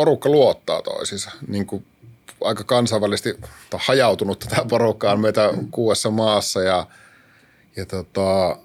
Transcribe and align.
porukka 0.00 0.28
luottaa 0.28 0.82
toisiinsa. 0.82 1.30
Niin 1.48 1.66
kuin 1.66 1.86
aika 2.40 2.64
kansainvälisesti 2.64 3.34
hajautunut 3.72 4.38
tätä 4.38 4.64
porukkaa 4.68 5.16
meitä 5.16 5.54
kuudessa 5.70 6.10
maassa 6.10 6.62
ja, 6.62 6.86
ja 7.76 7.86
tota, 7.86 8.56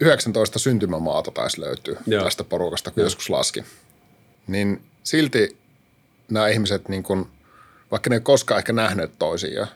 19 0.00 0.58
syntymämaata 0.58 1.30
taisi 1.30 1.60
löytyä 1.60 2.00
Joo. 2.06 2.24
tästä 2.24 2.44
porukasta, 2.44 2.90
kun 2.90 3.00
Joo. 3.00 3.06
joskus 3.06 3.30
laski. 3.30 3.64
Niin 4.46 4.84
silti 5.02 5.56
nämä 6.30 6.48
ihmiset, 6.48 6.88
niin 6.88 7.02
kun, 7.02 7.30
vaikka 7.90 8.10
ne 8.10 8.16
ei 8.16 8.20
koskaan 8.20 8.58
ehkä 8.58 8.72
nähneet 8.72 9.18
toisiaan, 9.18 9.68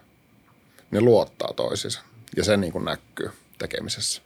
ne 0.91 1.01
luottaa 1.01 1.53
toisiinsa. 1.57 2.01
Ja 2.37 2.45
se 2.45 2.57
niin 2.57 2.73
kuin 2.73 2.85
näkyy 2.85 3.31
tekemisessä. 3.59 4.23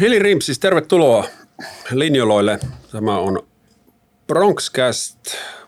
Hili 0.00 0.18
Rimsis, 0.18 0.58
tervetuloa 0.58 1.24
linjoloille. 1.90 2.58
Tämä 2.92 3.18
on 3.18 3.46
Bronxcast, 4.26 5.18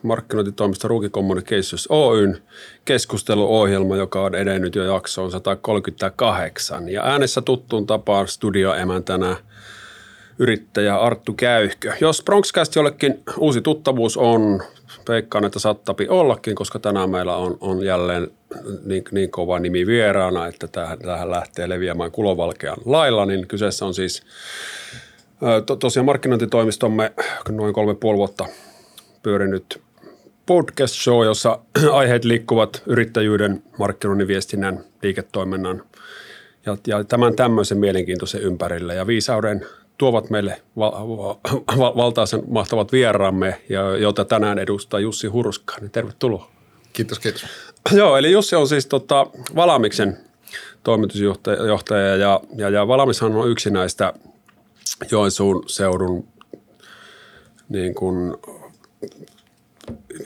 markkinointitoimisto 0.02 0.88
Ruki 0.88 1.08
Communications 1.08 1.86
Oyn 1.90 2.42
keskusteluohjelma, 2.84 3.96
joka 3.96 4.22
on 4.22 4.34
edennyt 4.34 4.74
jo 4.74 4.84
jaksoon 4.84 5.30
138. 5.30 6.88
Ja 6.88 7.02
äänessä 7.04 7.42
tuttuun 7.42 7.86
tapaan 7.86 8.28
studioemäntänä 8.28 9.36
yrittäjä 10.38 10.96
Arttu 10.96 11.32
Käyhkö. 11.32 11.92
Jos 12.00 12.22
Bronxcast 12.22 12.74
jollekin 12.74 13.22
uusi 13.38 13.60
tuttavuus 13.60 14.16
on, 14.16 14.62
veikkaan, 15.08 15.44
että 15.44 15.58
saattapi 15.58 16.08
ollakin, 16.08 16.54
koska 16.54 16.78
tänään 16.78 17.10
meillä 17.10 17.36
on, 17.36 17.58
on 17.60 17.84
jälleen 17.84 18.30
niin, 18.84 19.04
niin 19.10 19.30
kova 19.30 19.58
nimi 19.58 19.86
vieraana, 19.86 20.46
että 20.46 20.68
tähän, 20.68 20.98
tähän 20.98 21.30
lähtee 21.30 21.68
leviämään 21.68 22.10
kulovalkean 22.10 22.76
lailla, 22.84 23.26
niin 23.26 23.46
kyseessä 23.46 23.86
on 23.86 23.94
siis 23.94 24.22
to, 25.66 25.76
tosiaan 25.76 26.06
markkinointitoimistomme 26.06 27.12
noin 27.48 27.74
kolme 27.74 27.94
puoli 27.94 28.18
vuotta 28.18 28.46
pyörinyt 29.22 29.82
podcast 30.46 30.94
show, 30.94 31.24
jossa 31.24 31.58
aiheet 31.92 32.24
liikkuvat 32.24 32.82
yrittäjyyden, 32.86 33.62
markkinoinnin, 33.78 34.28
viestinnän, 34.28 34.84
liiketoiminnan 35.02 35.82
ja, 36.66 36.76
ja 36.86 37.04
tämän 37.04 37.36
tämmöisen 37.36 37.78
mielenkiintoisen 37.78 38.42
ympärille. 38.42 38.94
Ja 38.94 39.06
viisauden 39.06 39.66
tuovat 39.98 40.30
meille 40.30 40.62
val- 40.76 41.08
val- 41.78 41.96
valtaisen 41.96 42.42
mahtavat 42.48 42.92
vieraamme, 42.92 43.62
ja, 43.68 43.96
jota 43.96 44.24
tänään 44.24 44.58
edustaa 44.58 45.00
Jussi 45.00 45.26
Hurska. 45.26 45.76
Niin 45.80 45.90
tervetuloa. 45.90 46.50
Kiitos, 46.92 47.18
kiitos. 47.18 47.46
Joo, 47.92 48.16
eli 48.16 48.32
Jussi 48.32 48.56
on 48.56 48.68
siis 48.68 48.86
tota, 48.86 49.26
Valamiksen 49.54 50.18
toimitusjohtaja 50.82 52.16
ja, 52.16 52.40
ja, 52.56 52.68
ja 52.68 52.88
Valamishan 52.88 53.36
on 53.36 53.50
yksi 53.50 53.70
näistä 53.70 54.12
Joensuun 55.10 55.64
seudun 55.66 56.28
niin 57.68 57.94
kuin 57.94 58.34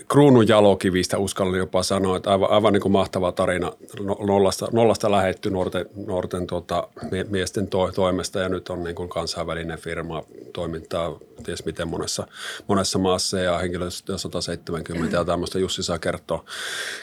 kruunun 0.08 0.48
jalokivistä 0.48 1.18
uskallan 1.18 1.58
jopa 1.58 1.82
sanoa, 1.82 2.16
että 2.16 2.30
aivan, 2.30 2.50
aivan 2.50 2.72
niin 2.72 2.80
kuin 2.80 2.92
mahtava 2.92 3.32
tarina 3.32 3.72
no, 4.00 4.16
nollasta, 4.20 4.68
nollasta 4.72 5.10
lähetty 5.10 5.50
nuorten, 5.50 5.86
nuorten 6.06 6.46
tuota, 6.46 6.88
miesten 7.30 7.68
to, 7.68 7.92
toimesta 7.92 8.40
ja 8.40 8.48
nyt 8.48 8.68
on 8.68 8.84
niin 8.84 8.96
kuin 8.96 9.08
kansainvälinen 9.08 9.78
firma, 9.78 10.22
toimintaa 10.52 11.18
ties 11.44 11.64
miten 11.64 11.88
monessa, 11.88 12.26
monessa 12.66 12.98
maassa 12.98 13.38
ja 13.38 13.58
henkilöstö 13.58 14.18
170 14.18 15.16
ja 15.16 15.24
tämmöistä. 15.24 15.58
Jussi 15.58 15.82
saa 15.82 15.98
kertoa, 15.98 16.44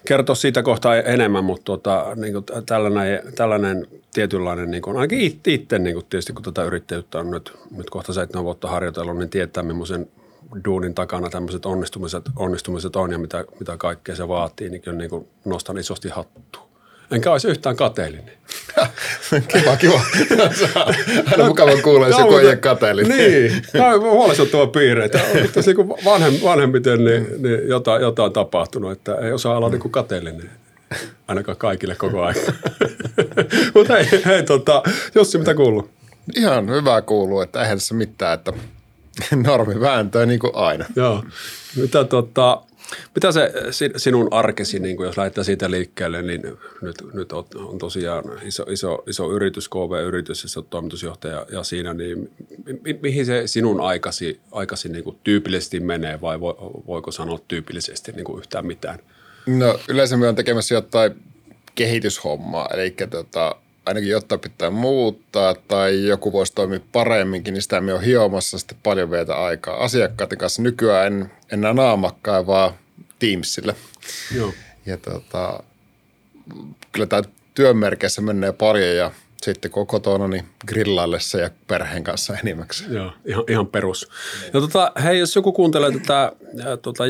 kertoa 0.06 0.36
siitä 0.36 0.64
kohtaa 0.64 0.96
enemmän, 0.96 1.44
mutta 1.44 1.64
tuota, 1.66 2.06
niin 2.16 2.34
kuin 2.34 2.46
tällainen, 2.66 3.34
tällainen 3.36 3.88
tietynlainen, 4.14 4.72
niin 4.72 4.82
kuin, 4.82 4.98
ainakin 4.98 5.40
itse 5.48 5.80
niin 5.80 5.94
kuin 5.94 6.06
tietysti 6.06 6.34
kun 6.34 6.44
tätä 6.44 6.64
yrittäjyyttä 6.64 7.20
on 7.20 7.32
nyt, 7.32 7.54
nyt 7.78 7.90
kohta 7.90 8.14
seitsemän 8.14 8.46
vuotta 8.46 8.68
harjoitellut, 8.68 9.18
niin 9.18 9.30
tietää 9.30 9.64
millaisen 9.64 10.08
duunin 10.66 10.96
takana 10.96 11.30
tämmöiset 11.30 11.66
onnistumiset, 11.66 12.24
onnistumiset 12.36 12.96
on 12.96 13.12
ja 13.12 13.18
mitä, 13.18 13.46
mitä 13.60 13.78
kaikkea 13.78 14.16
se 14.16 14.28
vaatii, 14.28 14.70
niin 14.70 14.82
kyllä 14.82 14.98
niin 14.98 15.10
kuin 15.10 15.28
nostan 15.46 15.78
isosti 15.78 16.10
hattua. 16.10 16.68
Enkä 17.12 17.32
olisi 17.32 17.48
yhtään 17.48 17.76
kateellinen. 17.76 18.34
kiva, 19.54 19.78
kiva. 19.78 20.02
Aina 21.32 21.48
mukava 21.48 21.82
kuulee, 21.82 22.10
jos 22.10 22.20
joku 22.20 22.38
ei 22.38 22.46
ole 22.46 22.56
kateellinen. 22.56 23.18
Niin, 23.18 23.62
tämä 23.72 23.94
on 23.94 24.02
huolestuttava 24.02 24.68
piirre. 24.68 25.06
Että 25.06 25.20
niin 25.66 25.90
vanhem, 26.06 26.34
vanhemmiten 26.44 27.06
niin, 27.06 27.28
niin 27.38 27.68
jotain, 27.68 28.02
jotain 28.02 28.34
tapahtunut, 28.34 28.92
että 28.92 29.16
ei 29.16 29.32
osaa 29.32 29.58
olla 29.58 29.70
niin 29.70 29.92
kateellinen. 29.92 30.50
Ainakaan 31.28 31.58
kaikille 31.58 31.96
koko 31.96 32.24
ajan. 32.24 32.46
Mutta 33.76 33.94
hei, 33.94 34.22
hei 34.26 34.44
tota, 34.44 34.84
Jussi, 35.16 35.38
mitä 35.38 35.56
kuuluu? 35.56 35.90
Ihan 36.36 36.70
hyvää 36.70 37.02
kuuluu, 37.02 37.42
että 37.42 37.62
eihän 37.62 37.78
tässä 37.78 37.96
mitään, 37.96 38.34
että 38.34 38.54
Normi 39.48 39.80
vääntöä 39.80 40.26
niin 40.26 40.40
kuin 40.40 40.56
aina. 40.56 40.86
Joo. 40.96 41.24
Mitä, 41.76 42.04
tota, 42.04 42.62
mitä 43.16 43.32
se 43.32 43.52
sinun 43.98 44.28
arkesi, 44.32 44.80
niin 44.80 44.98
kuin 44.98 45.08
jos 45.08 45.18
lähdetään 45.18 45.46
siitä 45.46 45.72
liikkeelle, 45.72 46.22
niin 46.22 46.42
nyt, 46.82 46.96
nyt 47.14 47.32
on, 47.32 47.46
on 47.56 47.78
tosiaan 47.78 48.24
iso, 48.44 48.64
iso, 48.64 49.04
iso 49.08 49.32
yritys, 49.32 49.70
KV-yritys, 49.70 50.44
ja 50.44 50.50
olet 50.60 50.70
toimitusjohtaja 50.70 51.46
ja 51.52 51.64
siinä, 51.64 51.94
niin 51.94 52.32
mi, 52.84 53.00
mihin 53.02 53.26
se 53.26 53.44
sinun 53.46 53.82
aikasi, 53.82 54.40
aikasi 54.52 54.90
niin 54.90 55.04
kuin 55.04 55.18
tyypillisesti 55.24 55.80
menee 55.80 56.22
vai 56.22 56.40
voiko 56.88 57.12
sanoa 57.12 57.40
tyypillisesti 57.48 58.12
niin 58.12 58.26
kuin 58.26 58.40
yhtään 58.40 58.66
mitään? 58.66 59.00
No 59.46 59.80
yleensä 59.90 60.18
me 60.18 60.28
on 60.28 60.36
tekemässä 60.36 60.76
jotain 60.76 61.24
kehityshommaa, 61.76 62.70
eli 62.74 62.96
tota, 63.10 63.56
ainakin 63.88 64.10
jotta 64.10 64.38
pitää 64.38 64.70
muuttaa 64.70 65.56
tai 65.68 66.08
joku 66.08 66.34
voisi 66.34 66.54
toimia 66.54 66.80
paremminkin, 66.92 67.54
niin 67.54 67.62
sitä 67.62 67.82
me 67.82 67.94
on 67.94 68.02
hiomassa 68.02 68.60
sitten 68.60 68.78
paljon 68.84 69.12
vietä 69.12 69.36
aikaa. 69.36 69.84
Asiakkaiden 69.84 70.38
kanssa 70.38 70.62
nykyään 70.62 71.08
en 71.08 71.32
enää 71.52 71.74
naamakkaan, 71.74 72.48
vaan 72.48 72.74
Teamsille. 73.20 73.76
Joo. 74.36 74.54
Ja 74.86 74.98
tota, 74.98 75.64
kyllä 76.92 77.08
tämä 77.08 77.22
työmerkeissä 77.54 78.22
menee 78.22 78.52
paljon 78.52 78.96
ja 78.96 79.12
sitten 79.42 79.72
kun 79.72 79.88
kotona, 79.88 80.28
niin 80.28 80.46
grillaillessa 80.68 81.38
ja 81.38 81.50
perheen 81.68 82.04
kanssa 82.04 82.38
enimmäkseen. 82.44 82.94
Joo, 82.94 83.12
ihan, 83.26 83.44
ihan 83.48 83.68
perus. 83.68 84.10
Ja 84.54 84.62
tota, 84.62 84.92
hei, 85.04 85.20
jos 85.20 85.36
joku 85.36 85.52
kuuntelee 85.52 85.92
tätä, 85.92 86.32
tota, 86.82 87.04
äh, 87.04 87.10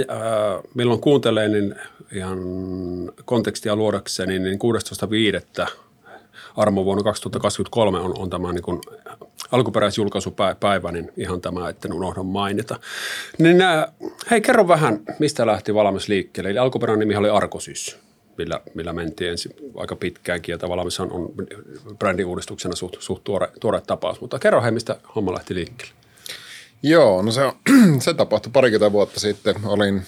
milloin 0.74 1.02
kuuntelee, 1.02 1.48
niin 1.48 1.76
ihan 2.12 2.40
kontekstia 3.26 3.76
luodakseni, 3.76 4.40
niin 4.40 4.60
16.5 5.60 5.72
Armo 6.58 6.86
vuonna 6.86 7.04
2023 7.04 8.00
on, 8.00 8.18
on 8.18 8.30
tämä 8.30 8.54
niin 8.54 8.64
alkuperäisjulkaisupäivä, 9.52 10.92
niin 10.92 11.12
ihan 11.18 11.42
tämä, 11.42 11.70
että 11.70 11.90
unohdan 11.94 12.26
mainita. 12.26 12.80
Niin, 13.38 13.62
äh, 13.62 13.86
hei, 14.32 14.42
kerro 14.42 14.68
vähän, 14.68 15.00
mistä 15.20 15.46
lähti 15.48 15.74
valmis 15.74 16.08
liikkeelle. 16.08 16.50
Eli 16.50 16.58
alkuperäinen 16.58 17.08
nimi 17.08 17.16
oli 17.16 17.30
Arkosys, 17.30 17.98
millä, 18.38 18.62
millä 18.74 18.94
mentiin 18.94 19.32
ensin 19.32 19.52
aika 19.76 19.96
pitkäänkin, 19.96 20.54
ja 20.54 20.58
tavallaan 20.58 20.88
on 21.12 21.34
brändiuudistuksena 22.00 22.76
suht, 22.76 22.96
suht 23.00 23.24
tuore, 23.24 23.48
tuore 23.60 23.82
tapaus. 23.82 24.22
Mutta 24.22 24.40
kerro 24.40 24.62
hei, 24.62 24.72
mistä 24.72 24.96
homma 25.16 25.34
lähti 25.34 25.56
liikkeelle. 25.56 25.94
Joo, 26.84 27.22
no 27.22 27.32
se, 27.32 27.44
on, 27.44 27.54
se 28.00 28.14
tapahtui 28.14 28.52
parikymmentä 28.52 28.92
vuotta 28.92 29.20
sitten. 29.20 29.56
Olin 29.66 30.04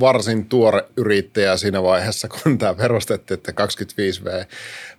varsin 0.00 0.48
tuore 0.48 0.84
yrittäjä 0.96 1.56
siinä 1.56 1.82
vaiheessa, 1.82 2.28
kun 2.28 2.58
tämä 2.58 2.74
perustettiin, 2.74 3.38
että 3.38 3.52
25V. 3.52 4.46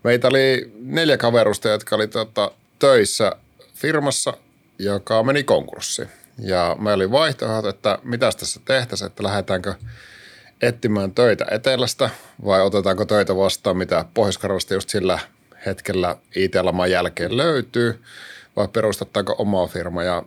Meitä 0.03 0.27
oli 0.27 0.73
neljä 0.79 1.17
kaverusta, 1.17 1.69
jotka 1.69 1.95
oli 1.95 2.07
tota, 2.07 2.51
töissä 2.79 3.31
firmassa, 3.75 4.33
joka 4.79 5.23
meni 5.23 5.43
konkurssiin. 5.43 6.09
Ja 6.39 6.75
me 6.79 6.93
oli 6.93 7.11
vaihtoehdot, 7.11 7.65
että 7.75 7.99
mitä 8.03 8.31
tässä 8.39 8.59
tehtäisiin, 8.65 9.07
että 9.07 9.23
lähdetäänkö 9.23 9.73
etsimään 10.61 11.11
töitä 11.11 11.45
etelästä 11.51 12.09
vai 12.45 12.61
otetaanko 12.61 13.05
töitä 13.05 13.35
vastaan, 13.35 13.77
mitä 13.77 14.05
pohjois 14.13 14.39
just 14.71 14.89
sillä 14.89 15.19
hetkellä 15.65 16.15
IT-laman 16.35 16.91
jälkeen 16.91 17.37
löytyy 17.37 18.03
vai 18.55 18.67
perustetaanko 18.67 19.35
omaa 19.37 19.67
firma 19.67 20.03
ja 20.03 20.23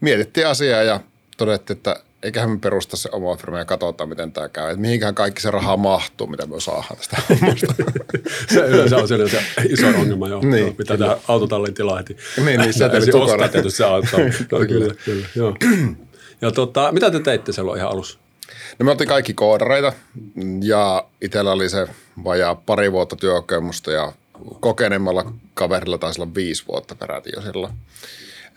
mietittiin 0.00 0.46
asiaa 0.46 0.82
ja 0.82 1.00
todettiin, 1.36 1.76
että 1.76 1.96
eiköhän 2.22 2.50
me 2.50 2.58
perusta 2.58 2.96
se 2.96 3.08
oma 3.12 3.36
firma 3.36 3.58
ja 3.58 3.64
katsotaan, 3.64 4.08
miten 4.08 4.32
tämä 4.32 4.48
käy. 4.48 4.70
Että 4.70 4.80
mihinkään 4.80 5.14
kaikki 5.14 5.40
se 5.40 5.50
raha 5.50 5.76
mahtuu, 5.76 6.26
mitä 6.26 6.46
me 6.46 6.60
saadaan 6.60 6.96
tästä 6.96 7.16
hommasta. 7.30 7.74
se 8.54 8.60
yleensä 8.60 8.96
on 8.96 9.08
se 9.08 9.16
iso 9.68 9.86
ongelma 9.86 10.28
jo, 10.28 10.40
niin, 10.40 10.74
mitä 10.78 10.98
tämä 10.98 11.16
autotallin 11.28 11.74
tila 11.74 11.96
heti. 11.96 12.16
Niin, 12.44 12.60
niin 12.60 12.72
se 12.72 12.84
ostaa 13.14 13.48
tietysti 13.48 13.76
se 13.76 13.84
auto. 13.84 14.16
kyllä, 14.48 14.66
kyllä, 14.66 14.94
kyllä, 15.04 15.26
joo. 15.34 15.56
Ja 16.40 16.50
tota, 16.50 16.92
mitä 16.92 17.10
te 17.10 17.20
teitte 17.20 17.52
silloin 17.52 17.78
ihan 17.78 17.90
alussa? 17.90 18.18
No 18.78 18.84
me 18.84 18.90
oltiin 18.90 19.08
kaikki 19.08 19.34
koodareita 19.34 19.92
ja 20.62 21.04
itsellä 21.20 21.52
oli 21.52 21.68
se 21.68 21.86
vajaa 22.24 22.54
pari 22.54 22.92
vuotta 22.92 23.16
työkokemusta 23.16 23.92
ja 23.92 24.12
kokeneemmalla 24.60 25.32
kaverilla 25.54 25.98
taisi 25.98 26.22
olla 26.22 26.34
viisi 26.34 26.64
vuotta 26.68 26.94
peräti 26.94 27.30
jo 27.36 27.42
silloin. 27.42 27.72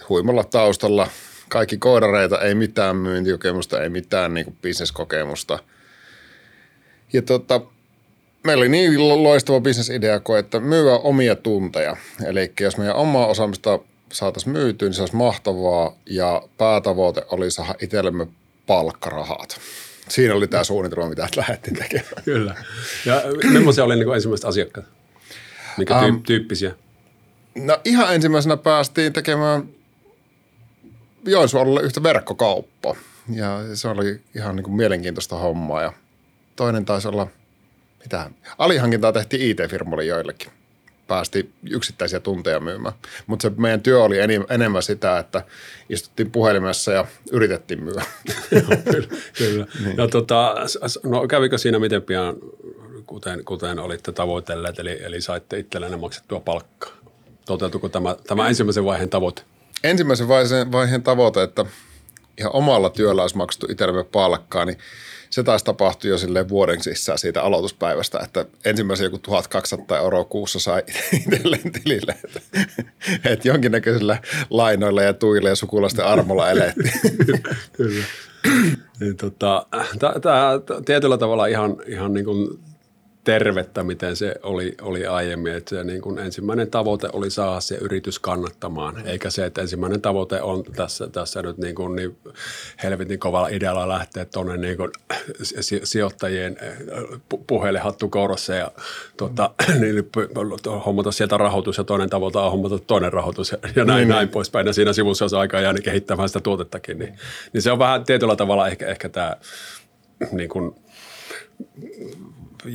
Huimalla 0.10 0.44
taustalla 0.44 1.08
kaikki 1.54 1.78
koodareita, 1.78 2.42
ei 2.42 2.56
mitään 2.56 2.96
myyntikokemusta, 2.96 3.84
ei 3.84 3.90
mitään 3.90 4.34
niin 4.34 4.46
kuin 4.46 4.58
bisneskokemusta. 4.62 5.60
Ja 7.14 7.22
tota, 7.22 7.62
meillä 8.44 8.62
oli 8.62 8.70
niin 8.70 9.24
loistava 9.24 9.60
bisnesidea 9.60 10.20
kuin, 10.20 10.40
että 10.40 10.60
myyä 10.60 10.98
omia 10.98 11.36
tunteja. 11.36 11.98
Eli 12.26 12.54
jos 12.60 12.78
meidän 12.78 12.96
omaa 12.96 13.28
osaamista 13.28 13.80
saataisiin 14.12 14.54
myytyä, 14.54 14.88
niin 14.88 14.94
se 14.94 15.02
olisi 15.02 15.16
mahtavaa 15.16 15.96
ja 16.06 16.42
päätavoite 16.58 17.26
oli 17.30 17.52
saada 17.52 17.76
itsellemme 17.82 18.28
palkkarahat. 18.68 19.60
Siinä 20.10 20.36
oli 20.36 20.48
tämä 20.48 20.64
suunnitelma, 20.64 21.10
mitä 21.10 21.28
lähdettiin 21.36 21.76
tekemään. 21.76 22.24
Kyllä. 22.26 22.56
Ja 23.06 23.22
millaisia 23.52 23.84
oli 23.84 23.96
niin 23.96 24.14
ensimmäiset 24.16 24.46
asiakkaat? 24.46 24.86
Mikä 25.78 26.00
tyy- 26.00 26.10
um, 26.10 26.24
tyyppisiä? 26.24 26.72
No 27.56 27.80
ihan 27.86 28.16
ensimmäisenä 28.16 28.58
päästiin 28.58 29.14
tekemään 29.14 29.70
Joensuulle 31.26 31.82
yhtä 31.82 32.04
verkkokauppaa. 32.04 32.96
Ja 33.30 33.60
se 33.74 33.88
oli 33.88 34.22
ihan 34.36 34.56
niin 34.56 34.64
kuin 34.64 34.76
mielenkiintoista 34.76 35.36
hommaa. 35.36 35.82
Ja 35.82 35.94
toinen 36.56 36.86
taisi 36.86 37.08
olla, 37.08 37.28
mitä, 38.04 38.30
alihankintaa 38.58 39.14
tehtiin 39.14 39.42
IT-firmoille 39.42 40.06
joillekin. 40.06 40.52
Päästi 41.08 41.52
yksittäisiä 41.70 42.20
tunteja 42.20 42.60
myymään. 42.60 42.94
Mutta 43.28 43.50
se 43.50 43.56
meidän 43.58 43.82
työ 43.82 44.04
oli 44.04 44.18
enemmän 44.50 44.84
sitä, 44.84 45.20
että 45.20 45.44
istuttiin 45.90 46.32
puhelimessa 46.32 46.92
ja 46.92 47.06
yritettiin 47.32 47.84
myydä. 47.84 48.06
kyllä. 48.50 49.08
kyllä. 49.38 49.68
niin. 49.86 49.98
no, 49.98 50.08
tota, 50.08 50.56
no 51.04 51.28
kävikö 51.28 51.58
siinä 51.58 51.80
miten 51.80 52.02
pian, 52.02 52.36
kuten, 53.06 53.46
kuten 53.46 53.80
olitte 53.80 54.12
tavoitelleet, 54.12 54.80
eli, 54.80 55.04
eli 55.04 55.22
saitte 55.22 55.60
itsellenne 55.60 55.98
maksettua 55.98 56.40
palkkaa? 56.40 56.92
Toteutuiko 57.46 57.90
tämä, 57.90 58.16
tämä 58.28 58.48
ensimmäisen 58.48 58.86
vaiheen 58.86 59.10
tavoite? 59.10 59.42
Ensimmäisen 59.84 60.28
vaiheen, 60.28 60.72
vaiheen 60.72 61.04
tavoite, 61.04 61.44
että 61.44 61.66
ihan 62.38 62.56
omalla 62.56 62.90
työllä 62.90 63.22
olisi 63.22 63.38
maksettu 63.38 63.68
itsellemme 63.70 64.04
palkkaa, 64.04 64.66
niin 64.66 64.78
se 65.30 65.44
taisi 65.44 65.66
tapahtua 65.66 66.10
jo 66.10 66.18
silleen 66.18 66.50
vuoden 66.50 66.84
sisään 66.84 67.18
siitä 67.18 67.42
aloituspäivästä, 67.42 68.20
että 68.20 68.46
ensimmäisen 68.66 69.04
joku 69.04 69.18
1200 69.18 69.98
euroa 69.98 70.24
kuussa 70.24 70.60
sai 70.60 70.84
itselleen 71.18 71.72
tilille. 71.72 72.16
Että, 72.24 72.40
että 73.26 73.48
jonkinnäköisillä 73.48 74.18
lainoilla 74.50 75.02
ja 75.02 75.14
tuilla 75.14 75.50
ja 75.50 75.56
sukulaisten 75.56 76.06
armolla 76.06 76.50
elettiin. 76.50 76.94
Kyllä. 77.78 78.06
Niin, 79.00 79.18
tota, 79.18 79.66
Tämä 80.00 80.50
tietyllä 80.86 81.18
tavalla 81.18 81.46
ihan, 81.46 81.76
ihan 81.88 82.14
niin 82.14 82.26
kuin 82.26 82.60
tervettä, 83.24 83.84
miten 83.84 84.16
se 84.16 84.36
oli, 84.44 84.76
oli 84.82 85.06
aiemmin. 85.06 85.54
Että 85.54 85.70
se 85.70 85.84
niin 85.84 86.02
kuin 86.02 86.20
ensimmäinen 86.20 86.72
tavoite 86.72 87.10
oli 87.14 87.30
saada 87.30 87.60
se 87.60 87.76
yritys 87.76 88.20
kannattamaan, 88.20 89.08
eikä 89.08 89.30
se, 89.30 89.46
että 89.46 89.62
ensimmäinen 89.62 90.02
tavoite 90.02 90.42
on 90.42 90.64
tässä, 90.64 91.08
tässä 91.08 91.42
nyt 91.42 91.58
niin, 91.58 91.76
kuin 91.76 91.96
niin 91.96 92.18
helvetin 92.84 93.20
kovalla 93.20 93.48
idealla 93.48 93.88
lähteä 93.88 94.26
tuonne 94.26 94.58
niin 94.58 94.78
kuin 94.78 94.92
sijoittajien 95.84 96.58
puhelinhattu 97.48 98.10
korossa 98.10 98.56
ja 98.56 98.72
tuota, 99.18 99.50
niin 99.80 100.10
hommata 100.86 101.12
sieltä 101.12 101.38
rahoitus 101.38 101.78
ja 101.78 101.84
toinen 101.84 102.10
tavoite 102.10 102.40
on 102.40 102.52
hommata 102.52 102.80
toinen 102.80 103.14
rahoitus 103.14 103.52
ja, 103.52 103.58
ja 103.76 103.86
näin, 103.86 104.08
mm. 104.08 104.14
näin 104.14 104.30
poispäin. 104.30 104.68
Ja 104.68 104.74
siinä 104.74 104.94
sivussa 104.94 105.26
jos 105.26 105.34
aikaa 105.34 105.62
jäänyt 105.62 105.84
kehittämään 105.84 106.30
sitä 106.30 106.40
tuotettakin, 106.40 107.00
niin, 107.00 107.18
niin 107.54 107.62
se 107.62 107.72
on 107.72 107.80
vähän 107.80 108.06
tietyllä 108.06 108.36
tavalla 108.36 108.68
ehkä, 108.68 108.88
ehkä 108.88 109.10
tämä 109.10 109.38
niin 110.32 110.50
kuin, 110.50 110.76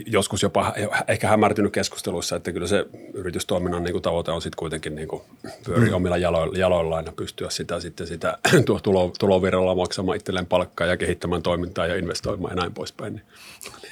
joskus 0.07 0.43
jopa 0.43 0.75
ehkä 1.09 1.29
hämärtynyt 1.29 1.73
keskusteluissa, 1.73 2.37
että 2.37 2.53
kyllä 2.53 2.67
se 2.67 2.87
yritystoiminnan 3.15 3.85
niin 3.85 3.93
kuin 3.93 4.03
tavoite 4.03 4.31
on 4.31 4.43
sitten 4.43 4.59
kuitenkin 4.59 4.95
niin 4.95 5.09
kuin 5.09 5.23
pyöri 5.65 5.89
mm. 5.89 5.95
omilla 5.95 6.17
jaloilla, 6.17 6.59
jaloillaan 6.59 7.07
ja 7.07 7.13
pystyä 7.13 7.51
sitä 7.51 7.81
sitten 7.81 8.07
sitä 8.07 8.39
tuo 8.67 8.81
tulo, 8.81 9.13
tulovirralla 9.19 9.75
maksamaan 9.75 10.17
itselleen 10.17 10.47
palkkaa 10.47 10.87
ja 10.87 10.97
kehittämään 10.97 11.43
toimintaa 11.43 11.87
ja 11.87 11.97
investoimaan 11.97 12.53
ja 12.53 12.57
näin 12.57 12.75
poispäin. 12.75 13.15
Niin, 13.15 13.25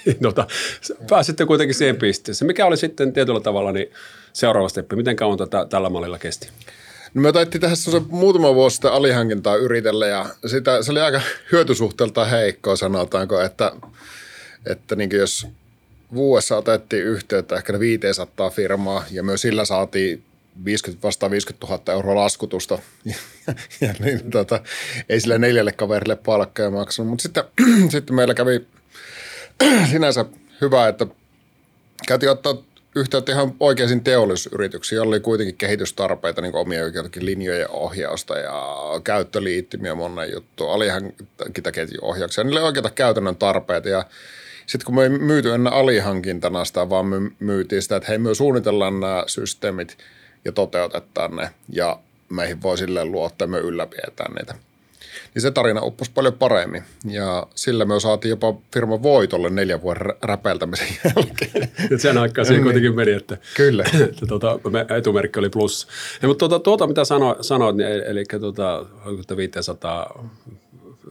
niin 0.07 0.19
tota, 0.29 0.47
pääsitte 1.11 1.47
kuitenkin 1.47 1.75
siihen 1.75 1.97
pisteeseen. 1.97 2.47
Mikä 2.47 2.67
oli 2.67 2.77
sitten 2.77 3.13
tietyllä 3.13 3.41
tavalla 3.41 3.73
niin 3.73 3.91
seuraava 4.33 4.69
steppi? 4.69 4.97
Miten 4.97 5.17
kauan 5.17 5.39
tätä, 5.39 5.67
tällä 5.71 5.91
mallilla 5.91 6.19
kesti? 6.19 6.49
No 7.15 7.23
me 7.23 7.33
taittiin 7.33 7.61
tehdä 7.61 7.75
se 7.75 8.03
muutama 8.09 8.55
vuosi 8.55 8.75
sitten 8.75 8.93
alihankintaa 8.93 9.57
yritellä 9.57 10.07
ja 10.07 10.27
sitä, 10.47 10.83
se 10.83 10.93
oli 10.93 11.01
aika 11.01 11.21
hyötysuhteelta 11.53 12.25
heikkoa 12.25 12.77
sanotaanko, 12.77 13.41
että, 13.41 13.73
että 14.67 14.97
niin 14.97 15.11
jos 15.13 15.47
vuodessa 16.15 16.57
otettiin 16.57 17.05
yhteyttä 17.05 17.57
ehkä 17.57 17.81
500 17.81 18.51
firmaa 18.51 19.05
ja 19.11 19.23
myös 19.23 19.43
sillä 19.43 19.65
saatiin 19.65 20.23
50, 20.65 21.07
vasta 21.07 21.31
50 21.31 21.67
000 21.67 21.93
euroa 21.93 22.15
laskutusta. 22.15 22.79
ja, 23.81 23.95
niin, 23.99 24.31
tota, 24.31 24.61
ei 25.09 25.21
sille 25.21 25.39
neljälle 25.39 25.73
kaverille 25.73 26.17
palkkaa 26.17 26.71
maksanut. 26.71 27.11
Mutta 27.11 27.23
sitten, 27.23 27.45
sitten 27.93 28.17
meillä 28.17 28.35
kävi 28.35 28.67
sinänsä 29.91 30.25
hyvä, 30.61 30.89
että 30.89 31.07
käytiin 32.09 32.31
ottaa 32.31 32.63
yhteyttä 32.97 33.33
ihan 33.33 33.55
oikeisiin 33.61 34.05
teollisuusyrityksiin, 34.05 34.97
joilla 34.97 35.11
oli 35.11 35.21
kuitenkin 35.21 35.57
kehitystarpeita, 35.57 36.43
niin 36.43 36.57
omia 36.57 36.83
linjojen 37.21 37.71
ohjausta 37.71 38.39
ja 38.39 38.65
käyttöliittymiä, 39.05 39.95
monen 39.95 40.33
juttu, 40.33 40.69
alihankintaketjun 40.69 42.05
ohjauksia. 42.05 42.45
Niillä 42.45 42.61
oli 42.61 42.67
oikeita 42.67 42.91
käytännön 42.91 43.37
tarpeita 43.37 43.89
ja 43.89 44.05
sitten 44.67 44.87
kun 44.87 44.95
me 44.95 45.03
ei 45.03 45.09
myyty 45.09 45.55
ennen 45.55 45.73
alihankintana 45.73 46.65
sitä, 46.65 46.91
vaan 46.91 47.07
me 47.07 47.17
myytiin 47.41 47.83
sitä, 47.83 47.97
että 47.97 48.09
hei 48.09 48.19
me 48.19 48.35
suunnitellaan 48.35 49.01
nämä 49.01 49.25
systeemit 49.27 49.99
ja 50.45 50.53
toteutetaan 50.53 51.37
ne 51.37 51.51
ja 51.69 51.99
meihin 52.29 52.63
voi 52.63 52.79
silleen 52.79 53.13
luottaa 53.13 53.49
me 53.49 53.59
ylläpidetään 53.59 54.35
niitä. 54.35 54.55
Niin 55.35 55.43
se 55.43 55.51
tarina 55.51 55.83
upposi 55.83 56.11
paljon 56.15 56.35
paremmin 56.35 56.83
ja 57.05 57.47
sillä 57.55 57.85
me 57.85 58.01
saatiin 58.01 58.31
jopa 58.31 58.55
firman 58.73 59.03
voitolle 59.03 59.51
neljän 59.51 59.83
vuoden 59.83 60.15
räpeltämisen 60.23 60.87
jälkeen. 61.05 61.69
Ja 61.91 61.99
sen 61.99 62.19
aikaa 62.19 62.45
siihen 62.45 62.63
kuitenkin 62.63 62.95
meni, 62.95 63.13
että, 63.13 63.37
Kyllä. 63.57 63.85
että 64.11 64.27
tuota, 64.27 64.59
etumerkki 64.99 65.39
oli 65.39 65.51
plus. 65.51 65.89
Ja, 66.23 66.29
mutta 66.29 66.49
tuota, 66.49 66.63
tuota 66.63 66.87
mitä 66.87 67.05
sano, 67.05 67.37
sanoit, 67.41 67.77
niin, 67.77 67.89
eli 67.89 68.25
tuota, 68.41 68.87
500 69.37 70.29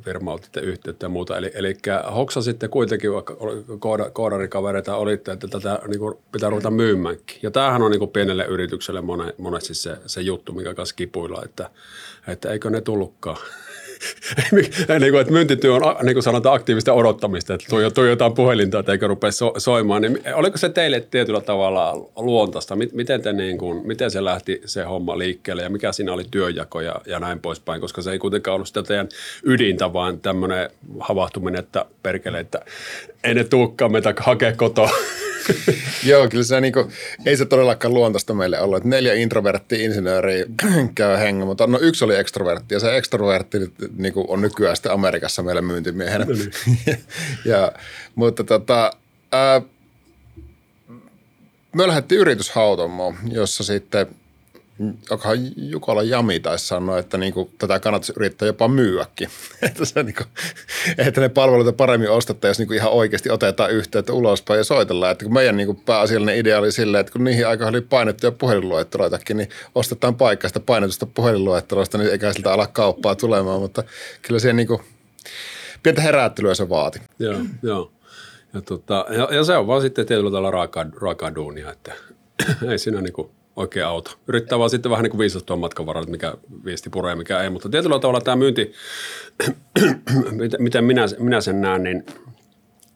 firma 0.06 0.34
otitte 0.34 0.60
yhteyttä 0.60 1.06
ja 1.06 1.10
muuta. 1.10 1.38
Eli, 1.38 1.52
eli 1.54 1.78
hoksasitte 2.16 2.68
kuitenkin, 2.68 3.14
vaikka 3.14 3.38
kooda, 3.80 4.10
koodarikavereita 4.10 4.96
olitte, 4.96 5.32
että 5.32 5.48
tätä 5.48 5.80
niin 5.88 6.00
kuin, 6.00 6.16
pitää 6.32 6.50
ruveta 6.50 6.72
myymäänkin. 6.72 7.40
Ja 7.42 7.52
tämähän 7.52 7.82
on 7.82 7.92
niin 7.92 8.00
kuin 8.00 8.12
pienelle 8.12 8.46
yritykselle 8.46 9.04
monesti 9.38 9.74
se, 9.74 9.98
se 10.06 10.22
juttu, 10.22 10.54
mikä 10.54 10.74
kanssa 10.74 10.96
kipuilla, 10.96 11.42
että, 11.46 11.70
että 12.28 12.50
eikö 12.50 12.70
ne 12.70 12.82
tullutkaan. 12.82 13.38
Niin 15.00 15.12
kuin, 15.12 15.22
että 15.22 15.34
myyntityö 15.34 15.74
on 15.74 15.96
niin 16.04 16.16
kuin 16.16 16.24
sanotaan 16.24 16.56
aktiivista 16.56 16.94
odottamista, 16.94 17.54
että 17.54 18.02
jotain 18.10 18.34
puhelinta, 18.34 18.80
että 18.80 18.92
eikö 18.92 19.08
rupea 19.08 19.32
so, 19.32 19.54
soimaan. 19.58 20.02
Niin 20.02 20.20
oliko 20.34 20.58
se 20.58 20.70
teille 20.70 21.00
tietyllä 21.00 21.42
tavalla 21.42 22.10
luontaista? 22.16 22.76
Miten, 22.94 23.22
te 23.22 23.34
niin 23.34 23.58
kuin, 23.58 23.88
miten 23.88 24.12
se 24.12 24.24
lähti 24.24 24.62
se 24.66 24.84
homma 24.84 25.18
liikkeelle 25.18 25.64
ja 25.64 25.70
mikä 25.70 25.92
siinä 25.92 26.14
oli 26.14 26.26
työjako 26.32 26.82
ja, 26.82 26.96
ja 27.06 27.20
näin 27.20 27.40
poispäin? 27.40 27.82
Koska 27.82 28.02
se 28.02 28.12
ei 28.12 28.20
kuitenkaan 28.20 28.56
ollut 28.56 28.68
sitä 28.68 28.84
teidän 28.84 29.10
ydintä, 29.44 29.94
vaan 29.94 30.20
tämmöinen 30.20 30.70
havahtuminen, 31.00 31.60
että 31.60 31.86
perkele, 32.04 32.40
että 32.40 32.62
ei 33.24 33.34
ne 33.34 33.44
tuukkaan 33.44 33.92
meitä 33.92 34.14
hakea 34.18 34.54
kotoa. 34.54 34.90
Joo, 36.04 36.30
kyllä 36.30 36.44
se 36.44 36.62
niinku, 36.62 36.92
ei 37.26 37.38
se 37.38 37.46
todellakaan 37.46 37.94
luontaista 37.94 38.34
meille 38.34 38.60
ollut. 38.60 38.78
Että 38.78 38.90
neljä 38.90 39.14
introvertti 39.14 39.84
insinööriä 39.84 40.46
käy 40.96 41.18
hengen, 41.18 41.48
mutta 41.48 41.68
no 41.68 41.80
yksi 41.82 42.06
oli 42.06 42.16
ekstrovertti 42.16 42.76
ja 42.76 42.80
se 42.80 42.98
ekstrovertti 42.98 43.58
niinku, 43.98 44.26
on 44.28 44.42
nykyään 44.42 44.76
sitten 44.76 44.92
Amerikassa 44.92 45.44
meille 45.44 45.62
myyntimiehenä. 45.62 46.26
Ja, 47.46 47.72
mutta 48.16 48.44
tota, 48.44 48.92
ää, 49.32 49.62
me 51.76 51.88
lähdettiin 51.88 52.22
yrityshautomoon, 52.22 53.16
jossa 53.32 53.64
sitten– 53.64 54.08
joka 55.10 55.30
Jukola 55.56 56.04
Jami 56.04 56.40
taisi 56.40 56.68
sanoa, 56.68 57.00
että 57.00 57.18
niin 57.18 57.34
kuin, 57.34 57.50
tätä 57.58 57.80
kannattaisi 57.80 58.14
yrittää 58.18 58.46
jopa 58.46 58.68
myyäkin. 58.68 59.30
että, 59.62 59.86
se, 59.86 60.04
niin 60.04 60.16
kuin, 60.16 60.28
että 60.98 61.22
ne 61.22 61.30
palveluita 61.30 61.74
paremmin 61.74 62.10
ostataan, 62.10 62.50
jos 62.50 62.60
niin 62.60 62.68
kuin 62.68 62.78
ihan 62.78 62.92
oikeasti 62.92 63.30
otetaan 63.30 63.72
yhteyttä 63.72 64.14
ulospäin 64.14 64.58
ja 64.58 64.64
soitellaan. 64.64 65.12
Että 65.12 65.26
kun 65.26 65.34
meidän 65.34 65.58
niin 65.58 65.68
kuin 65.68 65.82
pääasiallinen 65.86 66.38
idea 66.38 66.60
oli 66.60 66.72
silleen, 66.72 67.02
että 67.02 67.14
kun 67.14 67.24
niihin 67.24 67.48
aikoihin 67.48 67.76
oli 67.76 67.82
painettuja 67.82 68.32
puhelinluetteloitakin, 68.32 69.38
niin 69.38 69.50
ostetaan 69.76 70.16
paikkaista 70.16 70.60
painetusta 70.60 71.06
puhelinluetteloista, 71.06 71.98
niin 71.98 72.12
eikä 72.12 72.34
siltä 72.34 72.54
ala 72.54 72.68
kauppaa 72.68 73.16
tulemaan. 73.16 73.62
Mutta 73.62 73.84
kyllä 74.22 74.40
siihen 74.40 74.56
niin 74.56 74.68
kuin, 74.68 74.82
pientä 75.84 76.02
herättelyä 76.02 76.54
se 76.54 76.70
vaati. 76.70 77.02
Joo, 77.20 77.40
joo. 77.64 77.92
Ja, 78.54 78.62
tota, 78.62 79.06
ja, 79.10 79.28
ja, 79.32 79.44
se 79.44 79.58
on 79.58 79.68
vaan 79.68 79.82
sitten 79.82 80.06
tietyllä 80.06 80.30
tavalla 80.30 80.52
raakaa, 80.52 80.86
raakaa 81.02 81.36
duunia, 81.36 81.72
että 81.72 81.94
ei 82.72 82.78
siinä 82.78 83.02
niin 83.02 83.14
kuin– 83.14 83.30
oikea 83.56 83.90
auto. 83.90 84.12
Yrittää 84.28 84.60
vaan 84.60 84.70
sitten 84.70 84.90
vähän 84.90 85.04
niin 85.04 85.12
kuin 85.12 85.20
viisastua 85.20 85.56
matkan 85.56 85.86
varrella, 85.86 86.10
mikä 86.10 86.34
viesti 86.66 86.90
puree 86.90 87.16
mikä 87.16 87.42
ei. 87.42 87.50
Mutta 87.50 87.70
tietyllä 87.70 88.00
tavalla 88.00 88.22
tämä 88.22 88.36
myynti, 88.36 88.74
miten 90.60 90.84
minä, 90.84 91.06
minä 91.20 91.42
sen 91.42 91.62
näen, 91.62 91.84
niin 91.84 92.06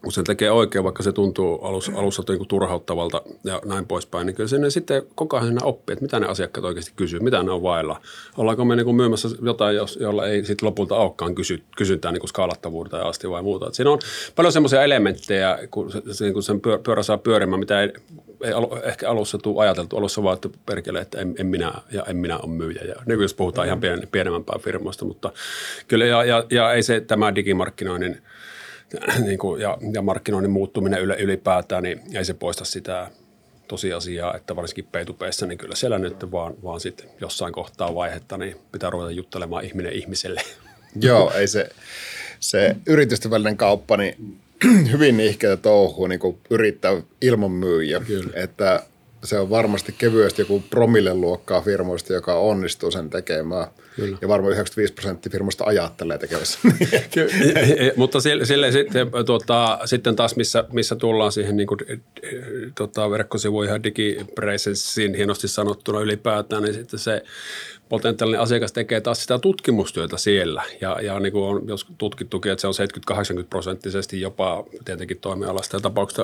kun 0.04 0.12
sen 0.12 0.24
tekee 0.24 0.52
oikein, 0.52 0.84
vaikka 0.84 1.04
se 1.04 1.12
tuntuu 1.12 1.56
alussa, 1.56 1.92
alussa 1.96 2.24
niin 2.28 2.38
kuin 2.38 2.48
turhauttavalta 2.48 3.22
ja 3.44 3.62
näin 3.66 3.86
poispäin, 3.86 4.26
niin 4.26 4.36
kyllä 4.36 4.48
se 4.48 4.70
sitten 4.70 5.04
koko 5.16 5.38
ajan 5.38 5.64
oppii, 5.64 5.94
että 5.94 6.06
mitä 6.06 6.20
ne 6.20 6.28
asiakkaat 6.28 6.66
oikeasti 6.66 6.92
kysyy, 6.96 7.20
mitä 7.20 7.44
ne 7.44 7.52
on 7.52 7.64
vailla. 7.64 8.02
Ollaanko 8.38 8.66
me 8.66 8.76
niin 8.76 8.86
kuin 8.86 8.96
myymässä 8.96 9.30
jotain, 9.42 9.76
jolla 10.00 10.28
ei 10.28 10.46
sitten 10.46 10.68
lopulta 10.68 10.96
olekaan 10.96 11.36
kysy, 11.36 11.64
kysyntää 11.78 12.12
niin 12.12 12.20
kuin 12.20 12.30
skaalattavuutta 12.30 13.02
asti 13.02 13.30
vai 13.30 13.44
muuta. 13.44 13.68
Et 13.68 13.74
siinä 13.74 13.92
on 13.92 14.00
paljon 14.36 14.54
semmoisia 14.54 14.84
elementtejä, 14.84 15.60
kun, 15.72 15.92
se, 15.92 16.02
se, 16.12 16.34
kun 16.34 16.44
sen 16.44 16.62
pyörä 16.84 17.04
saa 17.04 17.18
pyörimään, 17.18 17.60
mitä 17.60 17.82
ei, 17.82 17.94
ei 18.44 18.52
alu, 18.52 18.80
ehkä 18.84 19.10
alussa 19.10 19.38
tule 19.38 19.64
ajateltu. 19.64 19.98
Alussa 19.98 20.24
vaan, 20.24 20.36
että 20.36 20.50
perkele, 20.66 21.00
että 21.00 21.22
en, 21.22 21.36
en 21.40 21.48
minä 21.48 21.74
ja 21.92 22.04
en 22.08 22.18
minä 22.18 22.38
ole 22.38 22.52
myyjä. 22.52 22.82
Ja 22.82 22.96
niin 23.06 23.22
jos 23.22 23.34
puhutaan 23.34 23.66
mm. 23.66 23.70
ihan 23.70 23.80
pien, 23.80 24.08
pienemmämpää 24.12 24.60
firmoista, 24.60 25.06
mutta 25.06 25.32
kyllä 25.88 26.06
ja, 26.06 26.24
ja, 26.24 26.44
ja 26.50 26.74
ei 26.74 26.84
se 26.84 27.00
tämä 27.02 27.36
digimarkkinoinnin– 27.36 28.22
niin 29.26 29.40
kuin, 29.40 29.62
ja, 29.62 29.78
ja 29.94 30.02
markkinoinnin 30.02 30.52
muuttuminen 30.52 31.02
ylipäätään, 31.02 31.84
niin 31.84 32.02
ei 32.14 32.26
se 32.26 32.34
poista 32.34 32.66
sitä 32.66 33.12
tosiasiaa, 33.68 34.36
että 34.36 34.56
varsinkin 34.56 34.86
p 34.86 34.96
niin 35.48 35.58
kyllä 35.58 35.76
siellä 35.76 36.00
nyt 36.00 36.32
vaan, 36.32 36.54
vaan 36.64 36.80
sitten 36.80 37.10
jossain 37.22 37.54
kohtaa 37.54 37.96
vaihetta, 37.96 38.38
niin 38.38 38.56
pitää 38.72 38.90
ruveta 38.90 39.12
juttelemaan 39.12 39.66
ihminen 39.66 39.94
ihmiselle. 39.94 40.42
Joo, 41.02 41.32
ei 41.32 41.48
se, 41.48 41.70
se 42.40 42.76
yritysten 42.86 43.32
välinen 43.32 43.58
kauppa, 43.58 43.98
niin 43.98 44.40
hyvin 44.92 45.18
nihkeä 45.18 45.58
touhua 45.58 46.08
niin 46.08 46.20
kuin 46.20 46.38
yrittää 46.50 47.02
ilman 47.22 47.52
myyjä. 47.52 48.02
Kyllä. 48.08 48.32
Että 48.34 48.84
se 49.24 49.40
on 49.40 49.50
varmasti 49.50 49.96
kevyesti 49.98 50.42
joku 50.42 50.64
promille 50.70 51.14
luokkaa 51.14 51.62
firmoista, 51.62 52.14
joka 52.14 52.34
onnistuu 52.34 52.92
sen 52.92 53.10
tekemään. 53.10 53.68
Kyllä. 53.96 54.18
Ja 54.22 54.28
varmaan 54.28 54.54
95 54.54 54.94
prosenttia 54.94 55.32
firmoista 55.32 55.64
ajattelee 55.66 56.18
tekevässä. 56.18 56.60
Mutta 57.96 58.20
sille, 58.20 58.46
sille 58.46 58.72
sitten, 58.72 59.08
tuota, 59.26 59.80
sitten 59.86 60.16
taas, 60.16 60.36
missä, 60.36 60.64
missä 60.72 60.96
tullaan 60.96 61.32
siihen 61.32 61.58
niin 61.58 61.68
kuin, 61.68 61.80
tuota, 62.78 63.12
verkkosivuihin 63.12 63.74
ja 63.74 63.84
digipresenssiin 63.84 65.16
hienosti 65.16 65.48
sanottuna 65.48 66.00
ylipäätään, 66.00 66.64
niin 66.64 66.74
sitten 66.74 67.00
se 67.00 67.24
potentiaalinen 67.90 68.42
asiakas 68.42 68.72
tekee 68.72 69.02
taas 69.02 69.22
sitä 69.22 69.40
tutkimustyötä 69.40 70.18
siellä. 70.18 70.64
Ja, 70.82 71.02
ja 71.02 71.20
niin 71.20 71.32
kuin 71.32 71.44
on 71.44 71.68
jos 71.68 71.88
tutkittukin, 71.98 72.52
että 72.52 72.62
se 72.62 72.68
on 72.68 72.74
70-80 73.44 73.44
prosenttisesti 73.50 74.22
jopa 74.22 74.64
tietenkin 74.86 75.20
toimialasta 75.20 75.76
ja 75.76 75.82
tapauksesta 75.82 76.24